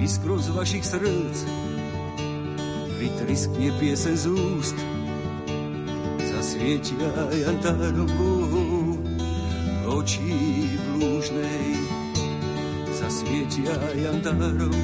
iskro 0.02 0.42
z 0.42 0.50
vašich 0.58 0.82
srdc 0.90 1.69
vytriskne 3.00 3.72
piesen 3.80 4.12
z 4.20 4.28
úst, 4.28 4.76
zasvietia 6.20 7.32
jantárom 7.32 8.12
oči 9.88 10.36
v 10.76 10.86
lúžnej, 11.00 11.68
zasvietia 12.92 13.80
jantárom 13.96 14.76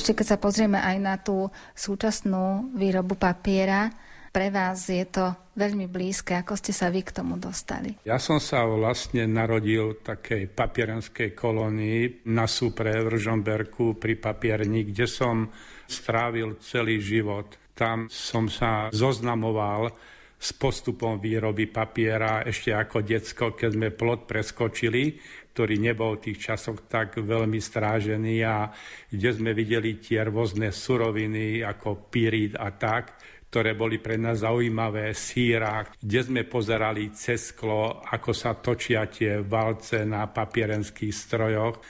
Ešte 0.00 0.16
keď 0.16 0.32
sa 0.32 0.40
pozrieme 0.40 0.80
aj 0.80 0.96
na 0.96 1.20
tú 1.20 1.52
súčasnú 1.76 2.72
výrobu 2.72 3.20
papiera, 3.20 3.92
pre 4.32 4.48
vás 4.48 4.88
je 4.88 5.04
to 5.04 5.28
veľmi 5.52 5.92
blízke. 5.92 6.40
Ako 6.40 6.56
ste 6.56 6.72
sa 6.72 6.88
vy 6.88 7.04
k 7.04 7.20
tomu 7.20 7.36
dostali? 7.36 8.00
Ja 8.08 8.16
som 8.16 8.40
sa 8.40 8.64
vlastne 8.64 9.28
narodil 9.28 9.92
v 9.92 10.00
takej 10.00 10.56
papierenskej 10.56 11.36
kolónii 11.36 12.24
na 12.32 12.48
Supre 12.48 12.96
v 13.04 13.12
Ržomberku 13.12 14.00
pri 14.00 14.16
papierni, 14.16 14.88
kde 14.88 15.04
som 15.04 15.52
strávil 15.84 16.56
celý 16.64 16.96
život. 17.04 17.60
Tam 17.76 18.08
som 18.08 18.48
sa 18.48 18.88
zoznamoval 18.96 19.92
s 20.40 20.56
postupom 20.56 21.20
výroby 21.20 21.68
papiera 21.68 22.40
ešte 22.40 22.72
ako 22.72 23.04
decko, 23.04 23.52
keď 23.52 23.70
sme 23.76 23.88
plot 23.92 24.24
preskočili 24.24 25.20
ktorý 25.50 25.82
nebol 25.82 26.16
v 26.16 26.30
tých 26.30 26.50
časoch 26.50 26.86
tak 26.86 27.18
veľmi 27.18 27.58
strážený 27.58 28.36
a 28.46 28.70
kde 29.10 29.30
sme 29.34 29.50
videli 29.50 29.98
tie 29.98 30.22
rôzne 30.26 30.70
suroviny 30.70 31.60
ako 31.66 32.08
pyrit 32.08 32.54
a 32.54 32.70
tak, 32.70 33.18
ktoré 33.50 33.74
boli 33.74 33.98
pre 33.98 34.14
nás 34.14 34.46
zaujímavé, 34.46 35.10
síra, 35.10 35.82
kde 35.98 36.20
sme 36.22 36.42
pozerali 36.46 37.10
cez 37.10 37.50
sklo, 37.50 37.98
ako 37.98 38.30
sa 38.30 38.54
točia 38.54 39.10
tie 39.10 39.42
valce 39.42 40.06
na 40.06 40.30
papierenských 40.30 41.10
strojoch. 41.10 41.82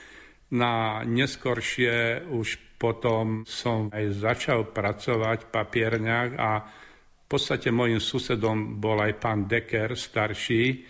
Na 0.56 1.04
neskoršie 1.04 2.24
už 2.32 2.80
potom 2.80 3.44
som 3.44 3.92
aj 3.92 4.24
začal 4.24 4.72
pracovať 4.72 5.46
v 5.46 5.52
papierniach 5.52 6.30
a 6.40 6.50
v 6.64 7.26
podstate 7.28 7.68
môjim 7.68 8.00
susedom 8.00 8.80
bol 8.80 8.96
aj 9.04 9.20
pán 9.20 9.44
Decker, 9.44 9.92
starší, 9.92 10.82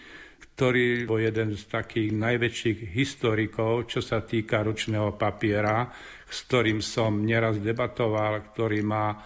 ktorý 0.60 1.08
bol 1.08 1.24
jeden 1.24 1.56
z 1.56 1.72
takých 1.72 2.12
najväčších 2.12 2.92
historikov, 2.92 3.88
čo 3.88 4.04
sa 4.04 4.20
týka 4.20 4.60
ručného 4.60 5.16
papiera, 5.16 5.88
s 6.28 6.44
ktorým 6.44 6.84
som 6.84 7.24
neraz 7.24 7.56
debatoval, 7.64 8.52
ktorý 8.52 8.84
ma 8.84 9.16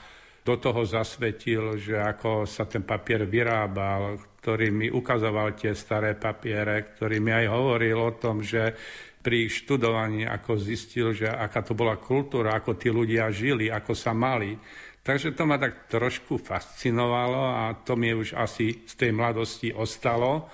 do 0.47 0.55
toho 0.62 0.87
zasvetil, 0.87 1.74
že 1.74 1.99
ako 1.99 2.47
sa 2.47 2.70
ten 2.70 2.87
papier 2.87 3.26
vyrábal, 3.26 4.14
ktorý 4.39 4.70
mi 4.70 4.87
ukazoval 4.87 5.59
tie 5.59 5.74
staré 5.74 6.14
papiere, 6.14 6.95
ktorý 6.95 7.18
mi 7.18 7.35
aj 7.35 7.51
hovoril 7.51 7.99
o 7.99 8.14
tom, 8.14 8.39
že 8.39 8.70
pri 9.18 9.51
študovaní, 9.51 10.30
ako 10.30 10.55
zistil, 10.55 11.18
že 11.18 11.26
aká 11.26 11.66
to 11.66 11.74
bola 11.74 11.99
kultúra, 11.99 12.55
ako 12.55 12.78
tí 12.78 12.95
ľudia 12.95 13.26
žili, 13.35 13.74
ako 13.74 13.91
sa 13.91 14.14
mali. 14.14 14.55
Takže 15.03 15.35
to 15.35 15.51
ma 15.51 15.59
tak 15.59 15.91
trošku 15.91 16.39
fascinovalo 16.39 17.59
a 17.59 17.74
to 17.82 17.99
mi 17.99 18.14
už 18.14 18.39
asi 18.39 18.87
z 18.87 18.95
tej 18.95 19.11
mladosti 19.11 19.74
ostalo. 19.74 20.47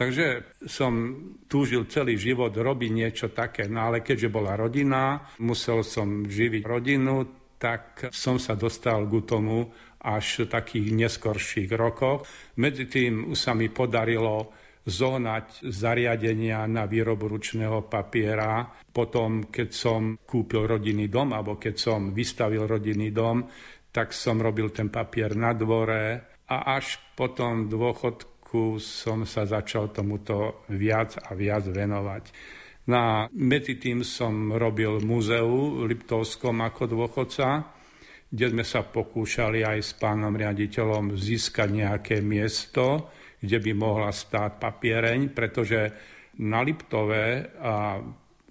Takže 0.00 0.56
som 0.64 1.12
túžil 1.44 1.84
celý 1.92 2.16
život 2.16 2.56
robiť 2.56 2.88
niečo 2.88 3.28
také, 3.36 3.68
no 3.68 3.84
ale 3.92 4.00
keďže 4.00 4.32
bola 4.32 4.56
rodina, 4.56 5.28
musel 5.44 5.84
som 5.84 6.24
živiť 6.24 6.62
rodinu, 6.64 7.28
tak 7.60 8.08
som 8.08 8.40
sa 8.40 8.56
dostal 8.56 9.04
k 9.04 9.20
tomu 9.28 9.68
až 10.00 10.48
takých 10.48 10.96
neskorších 10.96 11.68
rokoch. 11.76 12.24
Medzi 12.56 12.88
tým 12.88 13.36
sa 13.36 13.52
mi 13.52 13.68
podarilo 13.68 14.56
zohnať 14.88 15.68
zariadenia 15.68 16.64
na 16.64 16.88
výrobu 16.88 17.36
ručného 17.36 17.84
papiera. 17.84 18.64
Potom, 18.88 19.52
keď 19.52 19.68
som 19.68 20.16
kúpil 20.16 20.64
rodinný 20.64 21.12
dom, 21.12 21.36
alebo 21.36 21.60
keď 21.60 21.76
som 21.76 22.16
vystavil 22.16 22.64
rodinný 22.64 23.12
dom, 23.12 23.44
tak 23.92 24.16
som 24.16 24.40
robil 24.40 24.72
ten 24.72 24.88
papier 24.88 25.36
na 25.36 25.52
dvore 25.52 26.24
a 26.48 26.56
až 26.80 26.96
potom 27.12 27.68
dôchod 27.68 28.29
roku 28.50 28.82
som 28.82 29.22
sa 29.22 29.46
začal 29.46 29.94
tomuto 29.94 30.66
viac 30.74 31.14
a 31.22 31.38
viac 31.38 31.70
venovať. 31.70 32.34
Na 32.90 33.30
medzi 33.30 33.78
tým 33.78 34.02
som 34.02 34.50
robil 34.50 34.98
múzeu 35.06 35.78
v 35.78 35.94
Liptovskom 35.94 36.58
ako 36.58 36.90
dôchodca, 36.90 37.70
kde 38.26 38.50
sme 38.50 38.66
sa 38.66 38.82
pokúšali 38.82 39.62
aj 39.62 39.78
s 39.78 39.94
pánom 39.94 40.34
riaditeľom 40.34 41.14
získať 41.14 41.68
nejaké 41.70 42.18
miesto, 42.26 43.14
kde 43.38 43.62
by 43.62 43.72
mohla 43.78 44.10
stáť 44.10 44.58
papiereň, 44.58 45.30
pretože 45.30 45.94
na 46.42 46.66
Liptove 46.66 47.54
a 47.54 48.02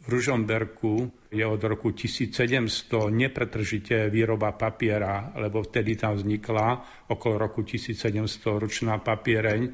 Ružomberku 0.10 1.12
je 1.30 1.46
od 1.46 1.62
roku 1.64 1.94
1700 1.94 3.14
nepretržite 3.14 4.10
výroba 4.10 4.58
papiera, 4.58 5.30
lebo 5.38 5.62
vtedy 5.62 5.94
tam 5.96 6.18
vznikla 6.18 6.68
okolo 7.14 7.38
roku 7.38 7.62
1700 7.62 8.18
ručná 8.58 8.98
papiereň. 8.98 9.70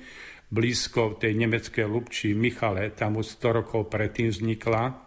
Blízko 0.51 1.17
tej 1.17 1.33
nemeckej 1.39 1.87
Lubči 1.87 2.35
Michale, 2.35 2.93
tam 2.93 3.17
už 3.17 3.39
100 3.39 3.57
rokov 3.63 3.87
predtým 3.89 4.29
vznikla. 4.29 5.05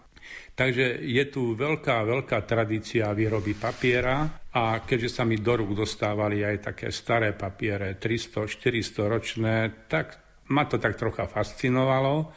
Takže 0.58 1.06
je 1.06 1.24
tu 1.30 1.54
veľká, 1.54 2.02
veľká 2.02 2.42
tradícia 2.42 3.14
výroby 3.14 3.54
papiera 3.54 4.42
a 4.50 4.82
keďže 4.82 5.20
sa 5.20 5.22
mi 5.22 5.38
do 5.38 5.54
rúk 5.54 5.78
dostávali 5.78 6.42
aj 6.42 6.74
také 6.74 6.90
staré 6.90 7.30
papiere, 7.30 7.94
300-400 7.94 9.06
ročné, 9.06 9.54
tak 9.86 10.18
ma 10.50 10.66
to 10.66 10.82
tak 10.82 10.98
trocha 10.98 11.30
fascinovalo. 11.30 12.34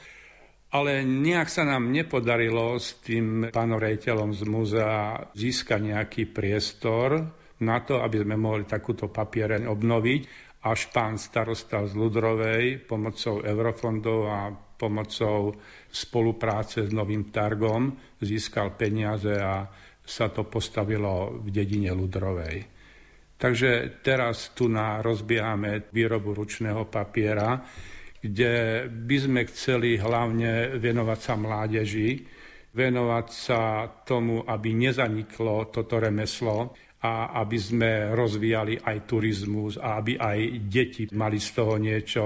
Ale 0.71 1.03
nejak 1.03 1.51
sa 1.51 1.67
nám 1.67 1.91
nepodarilo 1.91 2.79
s 2.79 3.03
tým 3.03 3.51
pánom 3.51 3.75
rejiteľom 3.75 4.31
z 4.31 4.41
múzea 4.47 5.19
získať 5.35 5.79
nejaký 5.83 6.31
priestor 6.31 7.27
na 7.59 7.83
to, 7.83 7.99
aby 7.99 8.23
sme 8.23 8.39
mohli 8.39 8.63
takúto 8.63 9.11
papiereň 9.11 9.67
obnoviť. 9.67 10.21
Až 10.61 10.93
pán 10.93 11.19
starosta 11.19 11.83
z 11.89 11.97
Ludrovej 11.97 12.87
pomocou 12.87 13.43
eurofondov 13.43 14.19
a 14.29 14.39
pomocou 14.53 15.59
spolupráce 15.91 16.87
s 16.87 16.91
Novým 16.95 17.27
Targom 17.29 17.91
získal 18.21 18.71
peniaze 18.77 19.35
a 19.37 19.67
sa 20.01 20.31
to 20.31 20.47
postavilo 20.47 21.41
v 21.43 21.47
dedine 21.51 21.91
Ludrovej. 21.91 22.65
Takže 23.41 24.01
teraz 24.05 24.53
tu 24.53 24.69
na 24.69 25.01
rozbiehame 25.01 25.89
výrobu 25.89 26.37
ručného 26.37 26.85
papiera, 26.85 27.57
kde 28.21 28.85
by 28.87 29.17
sme 29.17 29.41
chceli 29.49 29.97
hlavne 29.97 30.77
venovať 30.77 31.19
sa 31.19 31.33
mládeži, 31.33 32.09
venovať 32.71 33.27
sa 33.27 33.61
tomu, 34.05 34.45
aby 34.45 34.77
nezaniklo 34.77 35.73
toto 35.73 35.97
remeslo 35.97 36.71
a 37.01 37.33
aby 37.41 37.57
sme 37.57 37.91
rozvíjali 38.13 38.77
aj 38.77 38.97
turizmus 39.09 39.81
a 39.81 39.97
aby 39.97 40.21
aj 40.21 40.39
deti 40.69 41.03
mali 41.17 41.41
z 41.41 41.49
toho 41.51 41.75
niečo, 41.81 42.23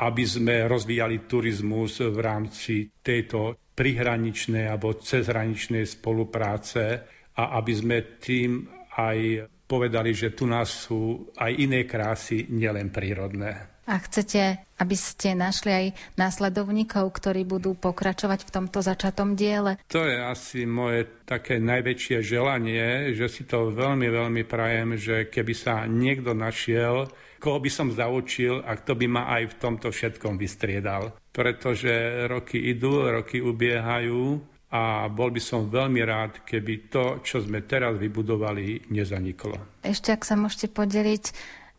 aby 0.00 0.24
sme 0.24 0.64
rozvíjali 0.64 1.28
turizmus 1.28 2.00
v 2.00 2.18
rámci 2.18 2.88
tejto 3.04 3.70
prihraničnej 3.76 4.66
alebo 4.72 4.96
cezhraničnej 4.96 5.84
spolupráce 5.84 6.82
a 7.36 7.60
aby 7.60 7.72
sme 7.76 7.98
tým 8.18 8.64
aj 8.96 9.18
povedali, 9.68 10.14
že 10.14 10.32
tu 10.32 10.46
nás 10.46 10.88
sú 10.88 11.34
aj 11.36 11.52
iné 11.52 11.84
krásy, 11.84 12.46
nielen 12.50 12.88
prírodné. 12.94 13.74
A 13.84 14.00
chcete, 14.00 14.64
aby 14.84 14.96
ste 15.00 15.32
našli 15.32 15.72
aj 15.72 15.86
následovníkov, 16.20 17.08
ktorí 17.08 17.48
budú 17.48 17.72
pokračovať 17.72 18.44
v 18.44 18.52
tomto 18.52 18.84
začatom 18.84 19.32
diele? 19.32 19.80
To 19.88 20.04
je 20.04 20.20
asi 20.20 20.68
moje 20.68 21.08
také 21.24 21.56
najväčšie 21.56 22.20
želanie, 22.20 23.16
že 23.16 23.32
si 23.32 23.48
to 23.48 23.72
veľmi, 23.72 24.12
veľmi 24.12 24.44
prajem, 24.44 25.00
že 25.00 25.32
keby 25.32 25.54
sa 25.56 25.88
niekto 25.88 26.36
našiel, 26.36 27.08
koho 27.40 27.56
by 27.56 27.70
som 27.72 27.88
zaučil 27.88 28.60
a 28.60 28.76
kto 28.76 28.92
by 28.92 29.06
ma 29.08 29.22
aj 29.40 29.56
v 29.56 29.58
tomto 29.60 29.88
všetkom 29.88 30.36
vystriedal. 30.36 31.16
Pretože 31.32 32.28
roky 32.28 32.60
idú, 32.60 33.08
roky 33.08 33.40
ubiehajú 33.40 34.52
a 34.74 35.06
bol 35.06 35.30
by 35.30 35.38
som 35.38 35.70
veľmi 35.70 36.02
rád, 36.02 36.42
keby 36.42 36.90
to, 36.90 37.04
čo 37.22 37.40
sme 37.40 37.62
teraz 37.64 37.94
vybudovali, 37.96 38.90
nezaniklo. 38.90 39.80
Ešte 39.86 40.10
ak 40.10 40.26
sa 40.26 40.34
môžete 40.34 40.66
podeliť, 40.72 41.24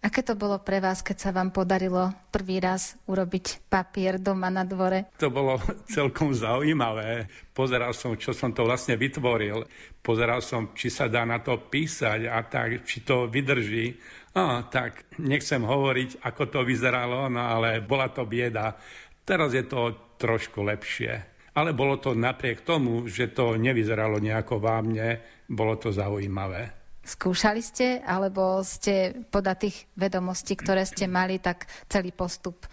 Aké 0.05 0.21
to 0.21 0.37
bolo 0.37 0.61
pre 0.61 0.77
vás, 0.77 1.01
keď 1.01 1.17
sa 1.17 1.31
vám 1.33 1.49
podarilo 1.49 2.13
prvý 2.29 2.61
raz 2.61 2.93
urobiť 3.09 3.65
papier 3.65 4.21
doma 4.21 4.53
na 4.53 4.61
dvore? 4.61 5.09
To 5.17 5.33
bolo 5.33 5.57
celkom 5.97 6.29
zaujímavé. 6.29 7.25
Pozeral 7.49 7.89
som, 7.97 8.13
čo 8.13 8.29
som 8.29 8.53
to 8.53 8.69
vlastne 8.69 9.01
vytvoril. 9.01 9.65
Pozeral 10.05 10.45
som, 10.45 10.77
či 10.77 10.93
sa 10.93 11.09
dá 11.09 11.25
na 11.25 11.41
to 11.41 11.57
písať 11.57 12.29
a 12.29 12.37
tak, 12.45 12.85
či 12.85 13.01
to 13.01 13.25
vydrží. 13.25 13.97
No, 14.37 14.69
tak 14.69 15.09
nechcem 15.17 15.65
hovoriť, 15.65 16.21
ako 16.21 16.53
to 16.53 16.59
vyzeralo, 16.61 17.25
no 17.25 17.41
ale 17.41 17.81
bola 17.81 18.05
to 18.13 18.29
bieda. 18.29 18.77
Teraz 19.25 19.57
je 19.57 19.65
to 19.65 20.13
trošku 20.21 20.61
lepšie. 20.61 21.33
Ale 21.57 21.73
bolo 21.73 21.97
to 21.97 22.13
napriek 22.13 22.61
tomu, 22.61 23.09
že 23.09 23.33
to 23.33 23.57
nevyzeralo 23.57 24.21
nejako 24.21 24.61
vámne, 24.61 25.41
bolo 25.49 25.81
to 25.81 25.89
zaujímavé. 25.89 26.84
Skúšali 27.05 27.61
ste, 27.61 28.01
alebo 28.01 28.65
ste 28.65 29.13
podľa 29.29 29.55
tých 29.61 29.85
vedomostí, 29.93 30.57
ktoré 30.57 30.89
ste 30.89 31.05
mali, 31.05 31.37
tak 31.37 31.69
celý 31.85 32.09
postup 32.09 32.65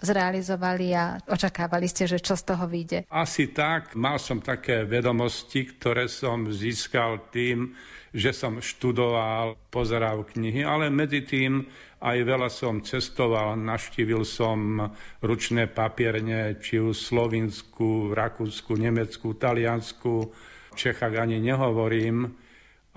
zrealizovali 0.00 0.94
a 0.96 1.18
očakávali 1.28 1.90
ste, 1.90 2.08
že 2.08 2.22
čo 2.22 2.38
z 2.38 2.54
toho 2.54 2.64
vyjde? 2.70 3.04
Asi 3.12 3.52
tak. 3.52 3.98
Mal 3.98 4.16
som 4.16 4.40
také 4.40 4.86
vedomosti, 4.86 5.68
ktoré 5.68 6.08
som 6.08 6.48
získal 6.48 7.28
tým, 7.34 7.74
že 8.14 8.30
som 8.30 8.62
študoval, 8.62 9.58
pozeral 9.74 10.22
knihy, 10.22 10.62
ale 10.62 10.86
medzi 10.88 11.26
tým 11.26 11.66
aj 12.00 12.16
veľa 12.24 12.48
som 12.48 12.80
cestoval, 12.80 13.60
naštívil 13.60 14.24
som 14.24 14.88
ručné 15.20 15.68
papierne, 15.68 16.56
či 16.62 16.80
už 16.80 16.96
Slovinsku, 16.96 18.16
Rakúsku, 18.16 18.72
Nemecku, 18.72 19.36
Taliansku, 19.36 20.32
Čechách 20.78 21.18
ani 21.18 21.42
nehovorím 21.42 22.40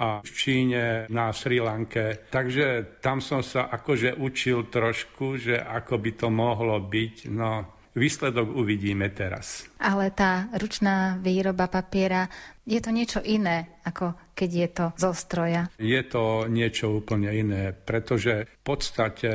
a 0.03 0.19
v 0.19 0.31
Číne, 0.35 1.07
na 1.07 1.31
Sri 1.31 1.63
Lanke. 1.63 2.27
Takže 2.27 2.99
tam 2.99 3.23
som 3.23 3.39
sa 3.39 3.71
akože 3.71 4.19
učil 4.19 4.67
trošku, 4.67 5.39
že 5.39 5.55
ako 5.55 5.95
by 5.95 6.11
to 6.19 6.27
mohlo 6.27 6.75
byť. 6.83 7.15
No, 7.31 7.79
výsledok 7.95 8.51
uvidíme 8.51 9.07
teraz. 9.15 9.71
Ale 9.79 10.11
tá 10.11 10.51
ručná 10.59 11.15
výroba 11.23 11.71
papiera, 11.71 12.27
je 12.67 12.79
to 12.83 12.91
niečo 12.91 13.23
iné, 13.23 13.79
ako 13.87 14.35
keď 14.35 14.49
je 14.51 14.67
to 14.75 14.85
zo 14.99 15.11
stroja? 15.15 15.71
Je 15.79 16.01
to 16.03 16.51
niečo 16.51 16.99
úplne 16.99 17.31
iné, 17.31 17.71
pretože 17.71 18.43
v 18.43 18.61
podstate 18.65 19.31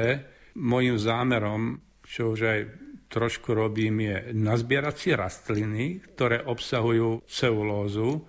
môjim 0.58 1.00
zámerom, 1.00 1.80
čo 2.04 2.34
už 2.36 2.40
aj 2.44 2.60
trošku 3.08 3.56
robím, 3.56 4.04
je 4.04 4.36
nazbierať 4.36 4.94
si 5.00 5.10
rastliny, 5.16 5.86
ktoré 6.12 6.44
obsahujú 6.44 7.24
ceulózu 7.24 8.28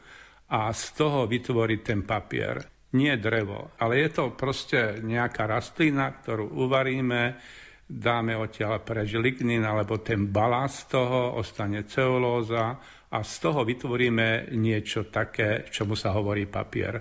a 0.49 0.73
z 0.73 0.83
toho 0.97 1.29
vytvoriť 1.29 1.79
ten 1.85 2.01
papier. 2.05 2.57
Nie 2.97 3.21
drevo, 3.21 3.77
ale 3.77 4.01
je 4.01 4.09
to 4.09 4.33
proste 4.33 5.05
nejaká 5.05 5.45
rastlina, 5.45 6.09
ktorú 6.09 6.57
uvaríme, 6.65 7.37
dáme 7.85 8.33
odtiaľ 8.33 8.81
preč 8.81 9.13
lignin 9.13 9.61
alebo 9.61 10.01
ten 10.01 10.29
balast 10.33 10.89
toho, 10.89 11.37
ostane 11.37 11.85
ceulóza 11.85 12.81
a 13.09 13.17
z 13.21 13.33
toho 13.41 13.61
vytvoríme 13.61 14.53
niečo 14.57 15.09
také, 15.09 15.69
čomu 15.69 15.93
sa 15.93 16.13
hovorí 16.17 16.49
papier. 16.49 16.97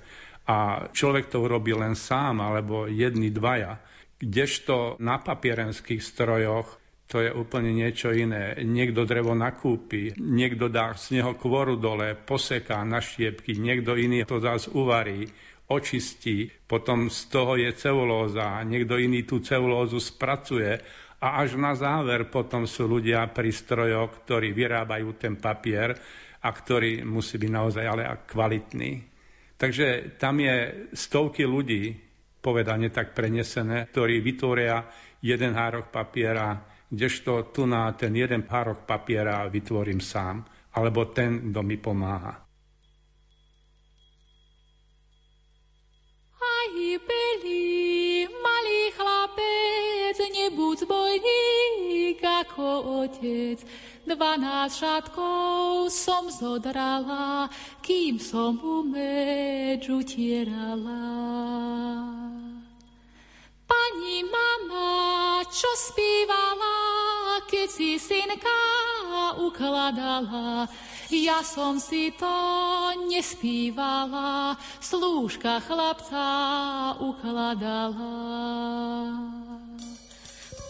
A 0.48 0.88
človek 0.88 1.28
to 1.28 1.44
urobí 1.44 1.76
len 1.76 1.92
sám 1.92 2.40
alebo 2.40 2.88
jedni 2.88 3.28
dvaja. 3.28 3.80
Kdežto 4.16 4.96
na 5.00 5.20
papierenských 5.20 6.00
strojoch 6.00 6.87
to 7.08 7.24
je 7.24 7.32
úplne 7.32 7.72
niečo 7.72 8.12
iné. 8.12 8.52
Niekto 8.60 9.08
drevo 9.08 9.32
nakúpi, 9.32 10.12
niekto 10.20 10.68
dá 10.68 10.92
z 10.92 11.18
neho 11.18 11.32
kvoru 11.40 11.80
dole, 11.80 12.12
poseká 12.12 12.84
na 12.84 13.00
štiepky, 13.00 13.56
niekto 13.56 13.96
iný 13.96 14.28
to 14.28 14.36
zás 14.44 14.68
uvarí 14.68 15.24
očistí, 15.68 16.48
potom 16.68 17.12
z 17.12 17.20
toho 17.28 17.56
je 17.56 17.72
ceulóza, 17.76 18.60
niekto 18.64 18.96
iný 18.96 19.24
tú 19.24 19.40
ceulózu 19.40 20.00
spracuje 20.00 20.80
a 21.20 21.44
až 21.44 21.56
na 21.60 21.76
záver 21.76 22.28
potom 22.28 22.64
sú 22.64 22.88
ľudia 22.88 23.24
pri 23.32 23.52
strojoch, 23.52 24.24
ktorí 24.24 24.52
vyrábajú 24.52 25.08
ten 25.16 25.36
papier 25.36 25.92
a 26.44 26.48
ktorý 26.52 27.04
musí 27.04 27.36
byť 27.36 27.50
naozaj 27.50 27.84
ale 27.84 28.04
kvalitný. 28.24 28.92
Takže 29.58 30.16
tam 30.16 30.38
je 30.38 30.86
stovky 30.94 31.42
ľudí, 31.42 31.90
povedane 32.38 32.94
tak 32.94 33.12
prenesené, 33.12 33.90
ktorí 33.90 34.22
vytvoria 34.22 34.86
jeden 35.18 35.52
hárok 35.58 35.90
papiera, 35.90 36.77
kdežto 36.88 37.52
tu 37.54 37.68
na 37.68 37.92
ten 37.92 38.16
jeden 38.16 38.44
hárok 38.48 38.88
papiera 38.88 39.44
vytvorím 39.48 40.00
sám, 40.00 40.44
alebo 40.74 41.08
ten, 41.12 41.52
kto 41.52 41.60
mi 41.62 41.76
pomáha. 41.76 42.48
byli 46.98 48.26
malý 48.42 48.82
chlapec, 48.96 50.16
nebuď 50.18 50.76
zbojník 50.86 52.20
ako 52.22 52.66
otec. 53.04 53.58
Dvanásť 54.08 54.74
šatkov 54.80 55.92
som 55.92 56.32
zodrala, 56.32 57.52
kým 57.84 58.16
som 58.16 58.56
meč 58.88 59.84
utierala. 59.92 61.04
Pani 63.68 64.24
mama, 64.24 65.44
čo 65.52 65.68
spívala, 65.76 66.76
keď 67.44 67.68
si 67.68 68.00
synka 68.00 68.60
ukladala, 69.36 70.64
ja 71.12 71.44
som 71.44 71.76
si 71.76 72.08
to 72.16 72.32
nespívala, 73.12 74.56
slúžka 74.80 75.60
chlapca 75.64 76.24
ukladala. 76.96 78.16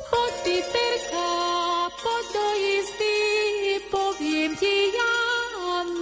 Poď 0.09 0.34
Piterka, 0.42 1.30
poď 2.03 2.24
do 2.34 2.46
jizdy, 2.59 3.18
poviem 3.94 4.53
ti 4.59 4.90
ja 4.90 5.14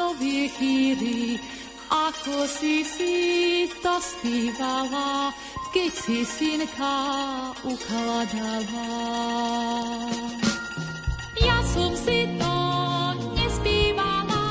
novie 0.00 0.48
chýry, 0.48 1.36
ako 1.90 2.46
si 2.46 2.86
si 2.86 3.16
to 3.82 3.98
spívala, 3.98 5.34
keď 5.76 5.92
si 5.92 6.24
synka 6.24 6.96
ukladala. 7.60 8.88
Ja 11.36 11.60
som 11.68 11.92
si 11.92 12.24
to 12.40 12.56
nespívala, 13.36 14.44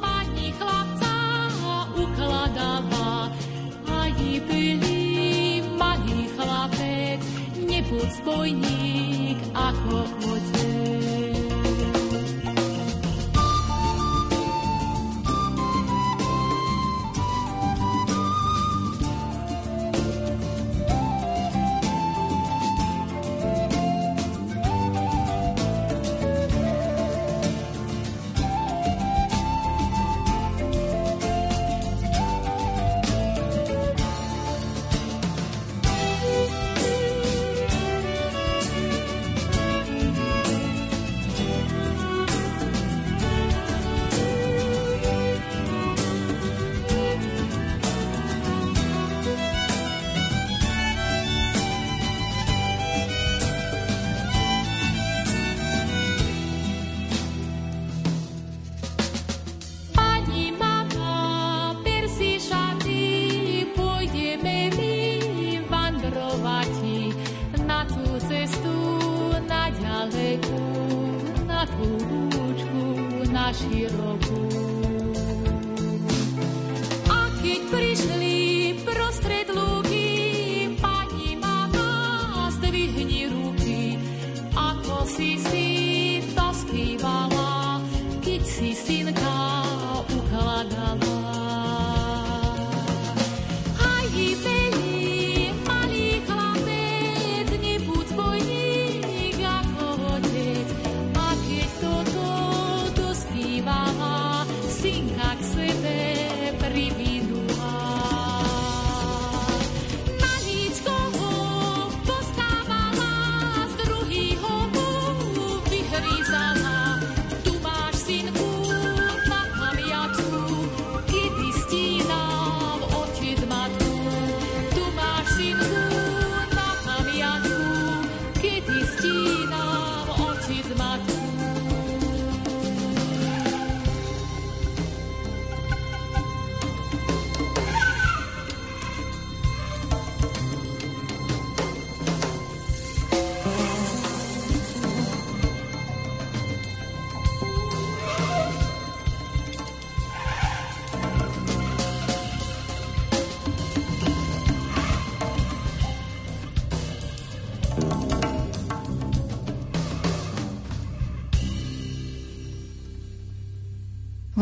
pani 0.00 0.56
chlapca 0.56 1.12
ukladala. 1.92 3.28
Ani 3.84 4.40
byli 4.48 5.60
malý 5.76 6.24
chlapec, 6.32 7.20
nebuď 7.60 8.08
spojník 8.16 9.38
ako 9.52 10.08
otec. 10.24 10.55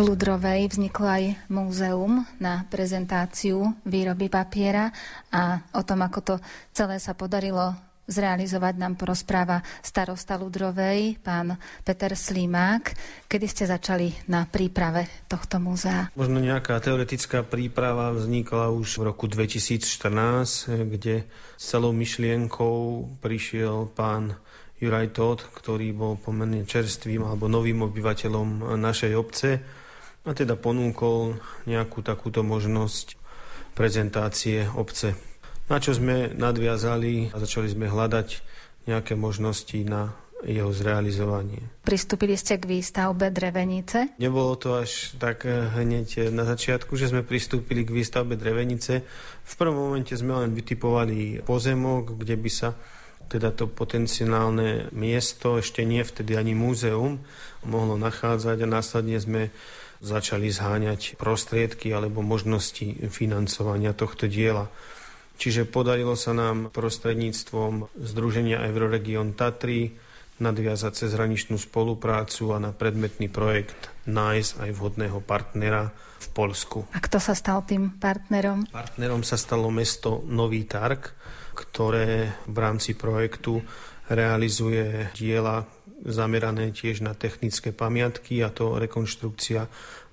Ludrovej 0.05 0.69
vzniklo 0.69 1.09
aj 1.09 1.25
múzeum 1.49 2.29
na 2.37 2.69
prezentáciu 2.69 3.73
výroby 3.89 4.29
papiera 4.29 4.93
a 5.33 5.65
o 5.73 5.81
tom, 5.81 6.05
ako 6.05 6.21
to 6.21 6.35
celé 6.77 7.01
sa 7.01 7.17
podarilo 7.17 7.73
zrealizovať, 8.05 8.77
nám 8.77 9.01
porozpráva 9.01 9.65
starosta 9.81 10.37
Ludrovej, 10.37 11.25
pán 11.25 11.57
Peter 11.81 12.13
Slimák. 12.13 12.93
Kedy 13.25 13.47
ste 13.49 13.65
začali 13.65 14.29
na 14.29 14.45
príprave 14.45 15.25
tohto 15.25 15.57
múzea? 15.57 16.13
Možno 16.13 16.37
nejaká 16.37 16.77
teoretická 16.85 17.41
príprava 17.41 18.13
vznikla 18.13 18.77
už 18.77 19.01
v 19.01 19.09
roku 19.09 19.25
2014, 19.25 20.85
kde 20.85 21.25
s 21.57 21.65
celou 21.65 21.97
myšlienkou 21.97 23.09
prišiel 23.25 23.89
pán 23.97 24.37
Juraj 24.85 25.17
Todd, 25.17 25.41
ktorý 25.41 25.97
bol 25.97 26.21
pomerne 26.21 26.69
čerstvým 26.69 27.25
alebo 27.25 27.49
novým 27.49 27.89
obyvateľom 27.89 28.77
našej 28.77 29.13
obce 29.17 29.81
a 30.25 30.31
teda 30.33 30.57
ponúkol 30.57 31.37
nejakú 31.69 32.01
takúto 32.01 32.41
možnosť 32.41 33.17
prezentácie 33.77 34.65
obce. 34.73 35.13
Na 35.69 35.81
čo 35.81 35.97
sme 35.97 36.33
nadviazali 36.33 37.33
a 37.33 37.37
začali 37.41 37.69
sme 37.73 37.89
hľadať 37.89 38.29
nejaké 38.85 39.17
možnosti 39.17 39.77
na 39.85 40.13
jeho 40.45 40.69
zrealizovanie. 40.77 41.65
Pristúpili 41.89 42.37
ste 42.37 42.61
k 42.61 42.69
výstavbe 42.69 43.33
drevenice? 43.33 44.13
Nebolo 44.21 44.61
to 44.61 44.77
až 44.77 45.17
tak 45.17 45.49
eh, 45.49 45.73
hneď 45.73 46.29
na 46.29 46.45
začiatku, 46.45 46.93
že 47.01 47.09
sme 47.09 47.25
pristúpili 47.25 47.81
k 47.83 47.97
výstavbe 47.97 48.37
drevenice. 48.37 49.01
V 49.45 49.55
prvom 49.57 49.89
momente 49.89 50.13
sme 50.13 50.37
len 50.45 50.53
vytipovali 50.53 51.41
pozemok, 51.49 52.21
kde 52.21 52.37
by 52.37 52.51
sa 52.53 52.77
teda 53.25 53.57
to 53.57 53.65
potenciálne 53.73 54.93
miesto, 54.93 55.57
ešte 55.57 55.81
nie 55.81 56.05
vtedy 56.05 56.37
ani 56.37 56.53
múzeum, 56.53 57.25
mohlo 57.65 57.97
nachádzať 57.97 58.61
a 58.61 58.69
následne 58.69 59.17
sme 59.17 59.43
začali 60.05 60.53
zháňať 60.53 61.17
prostriedky 61.17 61.89
alebo 61.97 62.21
možnosti 62.21 63.09
financovania 63.09 63.97
tohto 63.97 64.29
diela. 64.29 64.69
Čiže 65.35 65.67
podarilo 65.67 66.15
sa 66.15 66.31
nám 66.37 66.71
prostredníctvom 66.71 67.91
Združenia 67.99 68.63
Euroregion 68.71 69.35
Tatry 69.35 69.97
nadviazať 70.39 71.07
cezhraničnú 71.07 71.59
spoluprácu 71.59 72.55
a 72.55 72.59
na 72.63 72.71
predmetný 72.75 73.31
projekt 73.31 73.91
nájsť 74.07 74.53
aj 74.67 74.71
vhodného 74.75 75.19
partnera 75.23 75.91
v 76.21 76.27
Polsku. 76.35 76.79
A 76.91 76.99
kto 76.99 77.19
sa 77.23 77.35
stal 77.35 77.63
tým 77.63 77.97
partnerom? 77.99 78.67
Partnerom 78.71 79.23
sa 79.23 79.39
stalo 79.39 79.71
mesto 79.71 80.23
Nový 80.27 80.67
Targ, 80.67 81.15
ktoré 81.55 82.35
v 82.51 82.57
rámci 82.59 82.99
projektu 82.99 83.63
realizuje 84.09 85.09
diela 85.17 85.65
zamerané 86.05 86.69
tiež 86.75 87.01
na 87.01 87.17
technické 87.17 87.73
pamiatky 87.73 88.45
a 88.45 88.53
to 88.53 88.77
rekonštrukcia 88.77 89.65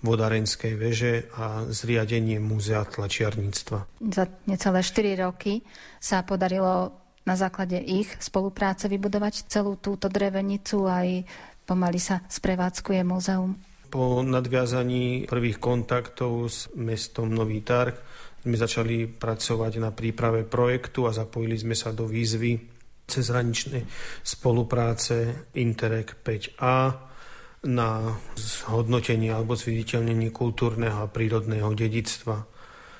vodárenskej 0.01 0.73
veže 0.79 1.27
a 1.35 1.67
zriadenie 1.67 2.39
múzea 2.39 2.87
tlačiarníctva. 2.87 4.01
Za 4.01 4.25
necelé 4.47 4.79
4 4.81 5.25
roky 5.27 5.61
sa 5.99 6.23
podarilo 6.23 6.95
na 7.21 7.35
základe 7.37 7.77
ich 7.77 8.09
spolupráce 8.17 8.89
vybudovať 8.89 9.45
celú 9.45 9.77
túto 9.77 10.09
drevenicu 10.09 10.89
aj 10.89 11.27
pomaly 11.67 12.01
sa 12.01 12.23
sprevádzkuje 12.25 13.01
múzeum. 13.05 13.53
Po 13.91 14.23
nadviazaní 14.23 15.27
prvých 15.27 15.59
kontaktov 15.59 16.47
s 16.47 16.71
mestom 16.73 17.29
Nový 17.29 17.61
Targ 17.61 17.99
sme 18.41 18.57
začali 18.57 19.05
pracovať 19.05 19.77
na 19.77 19.93
príprave 19.93 20.47
projektu 20.47 21.05
a 21.05 21.13
zapojili 21.13 21.59
sme 21.59 21.77
sa 21.77 21.93
do 21.93 22.09
výzvy 22.09 22.80
cezhraničnej 23.07 23.83
spolupráce 24.23 25.47
Interreg 25.57 26.21
5A 26.21 27.09
na 27.61 28.17
zhodnotenie 28.33 29.29
alebo 29.29 29.53
zviditeľnenie 29.53 30.33
kultúrneho 30.33 31.05
a 31.05 31.11
prírodného 31.11 31.69
dedictva. 31.77 32.41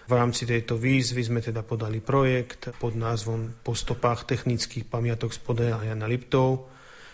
V 0.06 0.12
rámci 0.14 0.45
tejto 0.45 0.78
výzvy 0.78 1.22
sme 1.24 1.39
teda 1.41 1.66
podali 1.66 2.04
projekt 2.04 2.76
pod 2.78 2.93
názvom 2.93 3.64
Po 3.64 3.74
stopách 3.74 4.28
technických 4.28 4.86
pamiatok 4.86 5.34
z 5.34 5.39
Podeja 5.41 5.82
Jana 5.82 6.06
Liptov, 6.06 6.68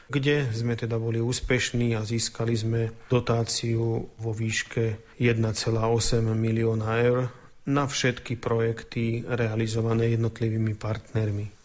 kde 0.08 0.50
sme 0.52 0.76
teda 0.76 0.96
boli 1.00 1.20
úspešní 1.20 1.96
a 1.96 2.04
získali 2.04 2.56
sme 2.56 2.82
dotáciu 3.12 4.08
vo 4.08 4.32
výške 4.32 5.16
1,8 5.20 6.24
milióna 6.32 6.90
eur 7.04 7.28
na 7.68 7.84
všetky 7.84 8.40
projekty 8.40 9.28
realizované 9.28 10.16
jednotlivými 10.16 10.80
partnermi. 10.80 11.57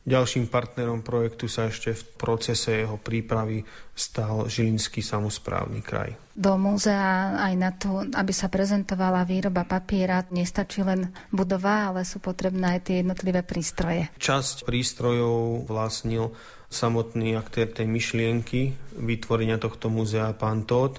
Ďalším 0.00 0.48
partnerom 0.48 1.04
projektu 1.04 1.44
sa 1.44 1.68
ešte 1.68 1.92
v 1.92 2.02
procese 2.16 2.72
jeho 2.72 2.96
prípravy 2.96 3.60
stal 3.92 4.48
Žilinský 4.48 5.04
samozprávny 5.04 5.84
kraj. 5.84 6.16
Do 6.32 6.56
múzea 6.56 7.36
aj 7.36 7.54
na 7.60 7.70
to, 7.76 8.08
aby 8.08 8.32
sa 8.32 8.48
prezentovala 8.48 9.28
výroba 9.28 9.68
papiera, 9.68 10.24
nestačí 10.32 10.80
len 10.80 11.12
budova, 11.28 11.92
ale 11.92 12.08
sú 12.08 12.16
potrebné 12.16 12.80
aj 12.80 12.88
tie 12.88 13.04
jednotlivé 13.04 13.44
prístroje. 13.44 14.08
Časť 14.16 14.64
prístrojov 14.64 15.68
vlastnil 15.68 16.32
samotný 16.72 17.36
aktér 17.36 17.68
tej 17.68 17.84
myšlienky 17.84 18.72
vytvorenia 18.96 19.60
tohto 19.60 19.92
múzea 19.92 20.32
pán 20.32 20.64
Todd, 20.64 20.96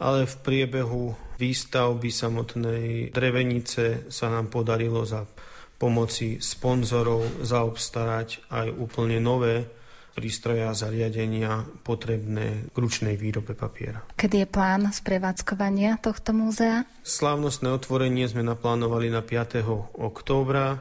ale 0.00 0.24
v 0.24 0.34
priebehu 0.40 1.12
výstavby 1.36 2.08
samotnej 2.08 3.12
drevenice 3.12 4.08
sa 4.08 4.32
nám 4.32 4.48
podarilo 4.48 5.04
za 5.04 5.28
pomoci 5.76 6.38
sponzorov 6.38 7.44
zaobstarať 7.44 8.48
aj 8.50 8.66
úplne 8.74 9.18
nové 9.18 9.66
prístroje 10.14 10.62
a 10.62 10.70
zariadenia 10.70 11.66
potrebné 11.82 12.70
k 12.70 12.76
ručnej 12.78 13.18
výrobe 13.18 13.58
papiera. 13.58 14.06
Kedy 14.14 14.46
je 14.46 14.48
plán 14.48 14.86
sprevádzkovania 14.94 15.98
tohto 15.98 16.30
múzea? 16.30 16.86
Slávnostné 17.02 17.74
otvorenie 17.74 18.30
sme 18.30 18.46
naplánovali 18.46 19.10
na 19.10 19.26
5. 19.26 19.66
októbra 19.98 20.78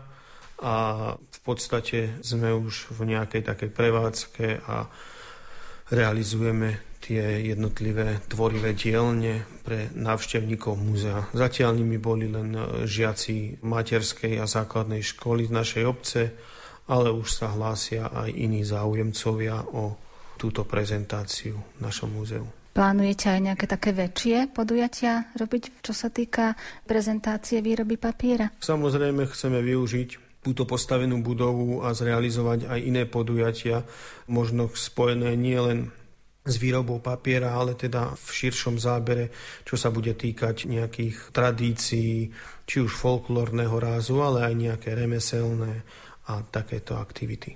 a 0.61 0.75
v 1.17 1.39
podstate 1.41 2.21
sme 2.21 2.53
už 2.53 2.93
v 2.93 3.17
nejakej 3.17 3.41
takej 3.41 3.69
prevádzke 3.73 4.45
a 4.69 4.85
realizujeme 5.89 6.92
tie 7.03 7.51
jednotlivé 7.51 8.23
tvorivé 8.31 8.71
dielne 8.71 9.43
pre 9.67 9.91
návštevníkov 9.91 10.79
múzea. 10.79 11.27
Zatiaľ 11.35 11.75
nimi 11.75 11.99
boli 11.99 12.31
len 12.31 12.55
e, 12.55 12.87
žiaci 12.87 13.59
materskej 13.59 14.39
a 14.39 14.47
základnej 14.47 15.03
školy 15.03 15.51
z 15.51 15.51
našej 15.51 15.83
obce, 15.83 16.21
ale 16.87 17.11
už 17.11 17.27
sa 17.27 17.51
hlásia 17.51 18.07
aj 18.07 18.31
iní 18.31 18.63
záujemcovia 18.63 19.75
o 19.75 19.99
túto 20.39 20.63
prezentáciu 20.63 21.59
v 21.59 21.79
našom 21.83 22.15
múzeu. 22.15 22.47
Plánujete 22.73 23.29
aj 23.29 23.39
nejaké 23.53 23.65
také 23.69 23.93
väčšie 23.93 24.49
podujatia 24.49 25.29
robiť, 25.37 25.85
čo 25.85 25.93
sa 25.93 26.09
týka 26.09 26.57
prezentácie 26.89 27.61
výroby 27.61 28.01
papiera? 28.01 28.49
Samozrejme 28.57 29.29
chceme 29.29 29.61
využiť 29.61 30.41
túto 30.41 30.67
postavenú 30.67 31.23
budovu 31.23 31.85
a 31.85 31.95
zrealizovať 31.95 32.67
aj 32.67 32.79
iné 32.83 33.03
podujatia, 33.07 33.85
možno 34.27 34.67
spojené 34.73 35.37
nielen 35.39 35.93
s 36.43 36.59
výrobou 36.59 36.99
papiera, 36.99 37.55
ale 37.55 37.79
teda 37.79 38.19
v 38.19 38.29
širšom 38.29 38.75
zábere, 38.75 39.31
čo 39.63 39.79
sa 39.79 39.89
bude 39.89 40.11
týkať 40.11 40.67
nejakých 40.67 41.31
tradícií, 41.31 42.29
či 42.67 42.77
už 42.83 42.91
folklórneho 42.91 43.79
rázu, 43.79 44.19
ale 44.19 44.51
aj 44.51 44.53
nejaké 44.53 44.89
remeselné 44.91 45.87
a 46.27 46.43
takéto 46.43 46.99
aktivity. 46.99 47.55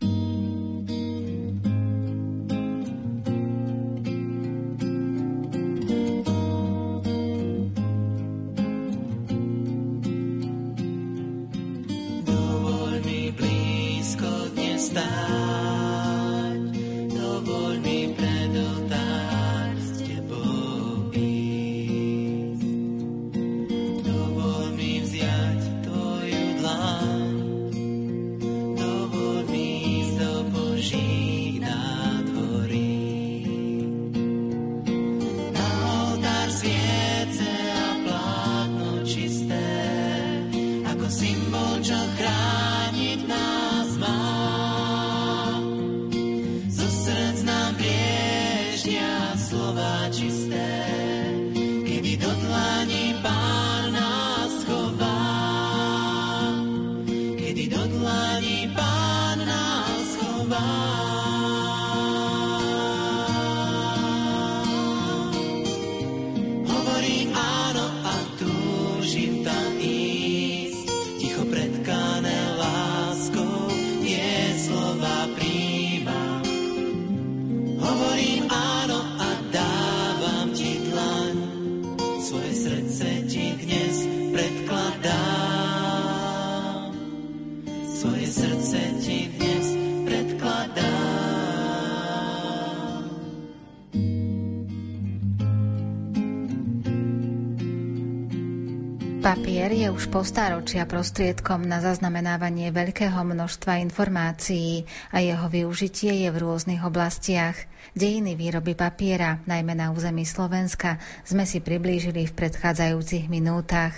Po 100.07 100.23
stáročia 100.23 100.87
prostriedkom 100.87 101.67
na 101.67 101.83
zaznamenávanie 101.83 102.71
veľkého 102.71 103.27
množstva 103.27 103.83
informácií 103.83 104.87
a 105.11 105.19
jeho 105.19 105.51
využitie 105.51 106.23
je 106.23 106.29
v 106.31 106.37
rôznych 106.47 106.79
oblastiach. 106.79 107.59
Dejiny 107.91 108.39
výroby 108.39 108.71
papiera, 108.71 109.43
najmä 109.43 109.75
na 109.75 109.91
území 109.91 110.23
Slovenska, 110.23 111.01
sme 111.27 111.43
si 111.43 111.59
priblížili 111.59 112.23
v 112.23 112.35
predchádzajúcich 112.39 113.27
minútach. 113.27 113.95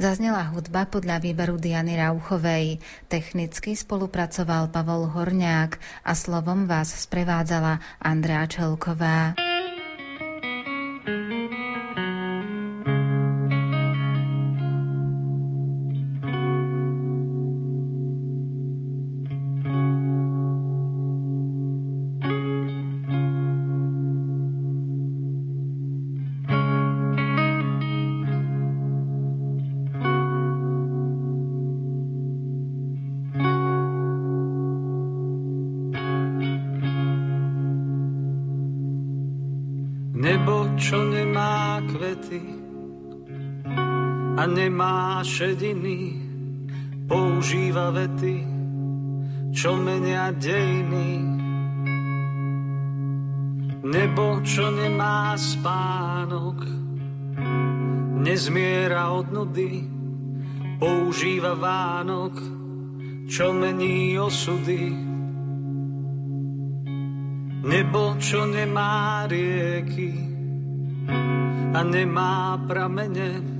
Zaznela 0.00 0.48
hudba 0.48 0.88
podľa 0.88 1.20
výberu 1.20 1.60
Diany 1.60 1.98
Rauchovej. 1.98 2.80
Technicky 3.12 3.76
spolupracoval 3.76 4.72
Pavol 4.72 5.12
Horňák 5.12 5.76
a 6.08 6.12
slovom 6.16 6.64
vás 6.64 6.88
sprevádzala 7.04 8.00
Andrea 8.00 8.48
Čelková. 8.48 9.49
Šediny 45.40 46.20
používa 47.08 47.88
vety, 47.96 48.44
čo 49.56 49.72
menia 49.72 50.36
dejiny. 50.36 51.16
Nebo, 53.80 54.44
čo 54.44 54.68
nemá 54.68 55.32
spánok, 55.40 56.60
nezmiera 58.20 59.16
od 59.16 59.32
nudy, 59.32 59.88
používa 60.76 61.56
Vánok, 61.56 62.36
čo 63.24 63.56
mení 63.56 64.20
osudy. 64.20 64.92
Nebo, 67.64 68.12
čo 68.20 68.44
nemá 68.44 69.24
rieky 69.24 70.12
a 71.72 71.80
nemá 71.80 72.60
pramene, 72.68 73.59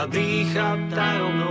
A 0.00 0.06
dýcha 0.08 0.80
tajomnou. 0.88 1.49